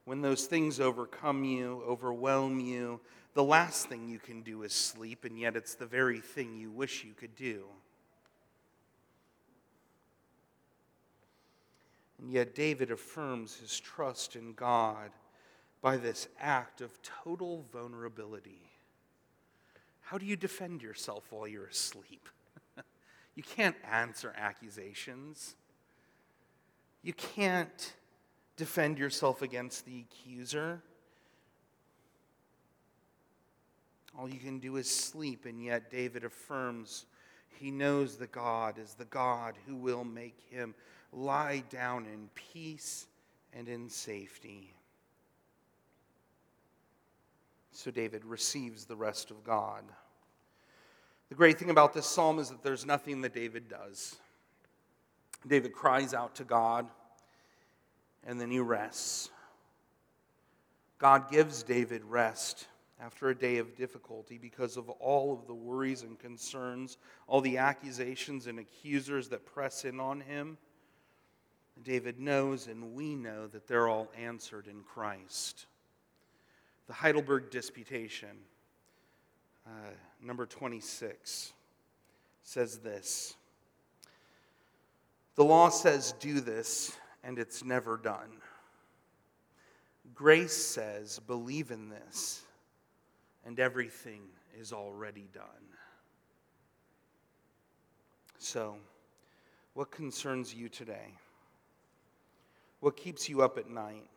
when 0.05 0.21
those 0.21 0.47
things 0.47 0.81
overcome 0.81 1.45
you, 1.45 1.81
overwhelm 1.87 2.59
you, 2.59 3.01
the 3.35 3.45
last 3.45 3.89
thing 3.89 4.09
you 4.09 4.19
can 4.19 4.43
do 4.43 4.65
is 4.65 4.73
sleep, 4.73 5.25
and 5.25 5.39
yet 5.39 5.55
it's 5.55 5.77
the 5.77 5.87
very 5.87 6.19
thing 6.21 6.57
you 6.57 6.73
wish 6.73 7.05
you 7.05 7.13
could 7.13 7.37
do. 7.37 7.67
And 12.19 12.33
yet, 12.33 12.57
David 12.57 12.91
affirms 12.91 13.57
his 13.57 13.79
trust 13.79 14.35
in 14.35 14.55
God 14.55 15.11
by 15.83 15.99
this 15.99 16.27
act 16.41 16.81
of 16.81 17.01
total 17.03 17.65
vulnerability. 17.73 18.73
How 20.01 20.19
do 20.19 20.27
you 20.27 20.35
defend 20.35 20.83
yourself 20.83 21.31
while 21.31 21.47
you're 21.47 21.67
asleep? 21.67 22.29
You 23.37 23.43
can't 23.43 23.77
answer 23.89 24.33
accusations. 24.37 25.55
You 27.03 27.13
can't 27.13 27.95
defend 28.57 28.99
yourself 28.99 29.43
against 29.43 29.85
the 29.85 30.01
accuser. 30.01 30.83
All 34.19 34.29
you 34.29 34.41
can 34.41 34.59
do 34.59 34.77
is 34.77 34.91
sleep, 34.91 35.45
and 35.45 35.63
yet 35.63 35.91
David 35.91 36.25
affirms 36.25 37.05
He 37.61 37.71
knows 37.71 38.17
the 38.17 38.27
God 38.27 38.79
is 38.79 38.95
the 38.95 39.05
God 39.05 39.55
who 39.67 39.77
will 39.77 40.05
make 40.05 40.41
him 40.51 40.75
lie 41.13 41.63
down 41.71 42.07
in 42.07 42.31
peace 42.35 43.07
and 43.53 43.69
in 43.69 43.91
safety. 43.91 44.73
So 47.73 47.91
David 47.91 48.25
receives 48.25 48.87
the 48.87 48.97
rest 48.97 49.31
of 49.31 49.45
God. 49.45 49.85
The 51.29 51.35
great 51.35 51.59
thing 51.59 51.71
about 51.71 51.93
this 51.93 52.07
psalm 52.07 52.39
is 52.39 52.51
that 52.51 52.63
there's 52.63 52.87
nothing 52.87 53.21
that 53.23 53.35
David 53.35 53.69
does. 53.69 54.17
David 55.47 55.73
cries 55.73 56.15
out 56.15 56.37
to 56.37 56.45
God 56.45 56.87
and 58.25 58.41
then 58.41 58.51
he 58.51 58.59
rests. 58.59 59.31
God 60.99 61.31
gives 61.31 61.63
David 61.63 62.03
rest 62.05 62.67
after 63.01 63.29
a 63.29 63.35
day 63.35 63.59
of 63.59 63.77
difficulty 63.77 64.39
because 64.39 64.77
of 64.77 64.89
all 64.89 65.33
of 65.33 65.47
the 65.47 65.55
worries 65.55 66.03
and 66.03 66.19
concerns, 66.19 66.97
all 67.27 67.41
the 67.41 67.59
accusations 67.59 68.47
and 68.47 68.59
accusers 68.59 69.29
that 69.29 69.45
press 69.45 69.85
in 69.85 70.01
on 70.01 70.21
him. 70.21 70.57
David 71.83 72.19
knows 72.19 72.69
and 72.69 72.95
we 72.95 73.15
know 73.15 73.47
that 73.49 73.69
they're 73.69 73.89
all 73.89 74.11
answered 74.19 74.67
in 74.67 74.83
Christ. 74.83 75.67
The 76.87 76.95
Heidelberg 76.95 77.51
Disputation, 77.51 78.39
uh, 79.67 79.91
number 80.23 80.47
26, 80.47 81.53
says 82.43 82.79
this 82.79 83.35
The 85.35 85.45
law 85.45 85.69
says, 85.69 86.13
do 86.21 86.41
this, 86.41 86.97
and 87.25 87.39
it's 87.39 87.65
never 87.65 87.97
done. 87.97 88.41
Grace 90.15 90.57
says, 90.57 91.21
believe 91.27 91.71
in 91.71 91.89
this, 91.89 92.43
and 93.45 93.59
everything 93.59 94.23
is 94.59 94.73
already 94.73 95.29
done. 95.35 95.45
So, 98.39 98.77
what 99.75 99.91
concerns 99.91 100.55
you 100.55 100.69
today? 100.69 101.15
What 102.81 102.97
keeps 102.97 103.29
you 103.29 103.43
up 103.43 103.59
at 103.59 103.69
night? 103.69 104.09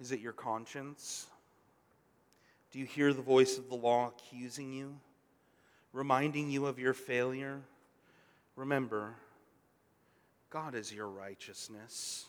Is 0.00 0.12
it 0.12 0.20
your 0.20 0.32
conscience? 0.32 1.26
Do 2.72 2.78
you 2.78 2.84
hear 2.84 3.12
the 3.12 3.22
voice 3.22 3.56
of 3.56 3.68
the 3.68 3.74
law 3.74 4.08
accusing 4.08 4.72
you, 4.72 4.94
reminding 5.92 6.50
you 6.50 6.66
of 6.66 6.78
your 6.78 6.92
failure? 6.92 7.60
Remember, 8.56 9.14
God 10.50 10.74
is 10.74 10.92
your 10.92 11.08
righteousness. 11.08 12.26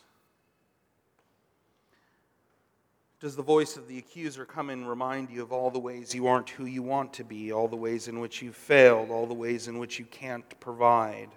Does 3.20 3.34
the 3.34 3.42
voice 3.42 3.76
of 3.76 3.88
the 3.88 3.98
accuser 3.98 4.44
come 4.44 4.70
and 4.70 4.88
remind 4.88 5.28
you 5.28 5.42
of 5.42 5.52
all 5.52 5.70
the 5.70 5.78
ways 5.78 6.14
you 6.14 6.28
aren't 6.28 6.50
who 6.50 6.66
you 6.66 6.84
want 6.84 7.12
to 7.14 7.24
be, 7.24 7.52
all 7.52 7.66
the 7.66 7.76
ways 7.76 8.06
in 8.06 8.20
which 8.20 8.40
you 8.40 8.52
failed, 8.52 9.10
all 9.10 9.26
the 9.26 9.34
ways 9.34 9.66
in 9.66 9.78
which 9.78 9.98
you 9.98 10.04
can't 10.04 10.58
provide? 10.60 11.28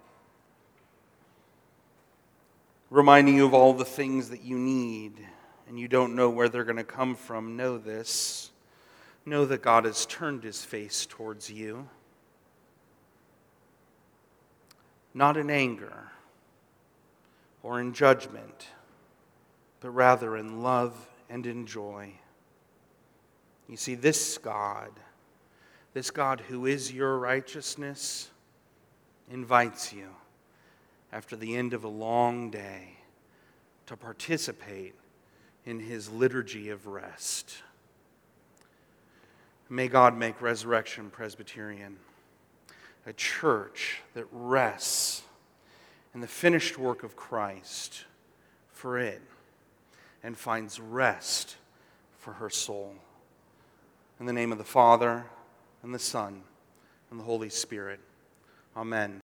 Reminding 2.92 3.36
you 3.36 3.46
of 3.46 3.54
all 3.54 3.74
the 3.74 3.84
things 3.84 4.30
that 4.30 4.44
you 4.44 4.60
need 4.60 5.26
and 5.72 5.80
you 5.80 5.88
don't 5.88 6.18
know 6.18 6.30
where 6.30 6.50
they're 6.50 6.66
going 6.66 6.76
to 6.76 6.84
come 6.84 7.16
from, 7.16 7.56
know 7.56 7.78
this. 7.78 8.52
Know 9.26 9.46
that 9.46 9.62
God 9.62 9.86
has 9.86 10.06
turned 10.06 10.44
his 10.44 10.62
face 10.66 11.06
towards 11.06 11.50
you. 11.50 11.88
Not 15.14 15.38
in 15.38 15.50
anger 15.50 16.12
or 17.64 17.80
in 17.80 17.94
judgment, 17.94 18.68
but 19.80 19.92
rather 19.92 20.36
in 20.36 20.62
love 20.62 20.94
and 21.30 21.46
in 21.46 21.66
joy. 21.66 22.16
You 23.70 23.78
see, 23.78 23.96
this 23.96 24.38
God, 24.38 24.92
this 25.94 26.12
God 26.12 26.42
who 26.50 26.66
is 26.66 26.92
your 26.92 27.18
righteousness, 27.18 28.30
invites 29.32 29.94
you 29.94 30.10
after 31.14 31.38
the 31.38 31.56
end 31.56 31.74
of 31.74 31.86
a 31.86 31.88
long 31.88 32.52
day 32.52 32.98
to 33.86 33.96
participate 33.96 34.96
in 35.66 35.80
his 35.80 36.10
liturgy 36.10 36.70
of 36.70 36.88
rest. 36.88 37.56
May 39.70 39.88
God 39.88 40.18
make 40.18 40.42
Resurrection 40.42 41.10
Presbyterian 41.10 41.98
a 43.06 43.14
church 43.14 44.02
that 44.14 44.26
rests 44.32 45.24
in 46.14 46.22
the 46.22 46.28
finished 46.28 46.78
work 46.78 47.04
of 47.04 47.16
Christ 47.16 48.06
for 48.72 49.00
it 49.00 49.22
and 50.24 50.38
finds 50.38 50.80
rest 50.80 51.56
for 52.18 52.34
her 52.34 52.50
soul. 52.50 52.94
In 54.20 54.26
the 54.26 54.34
name 54.34 54.52
of 54.52 54.58
the 54.58 54.64
Father, 54.64 55.26
and 55.84 55.94
the 55.94 56.00
Son, 56.00 56.44
and 57.10 57.20
the 57.20 57.24
Holy 57.24 57.50
Spirit. 57.50 58.00
Amen. 58.78 59.20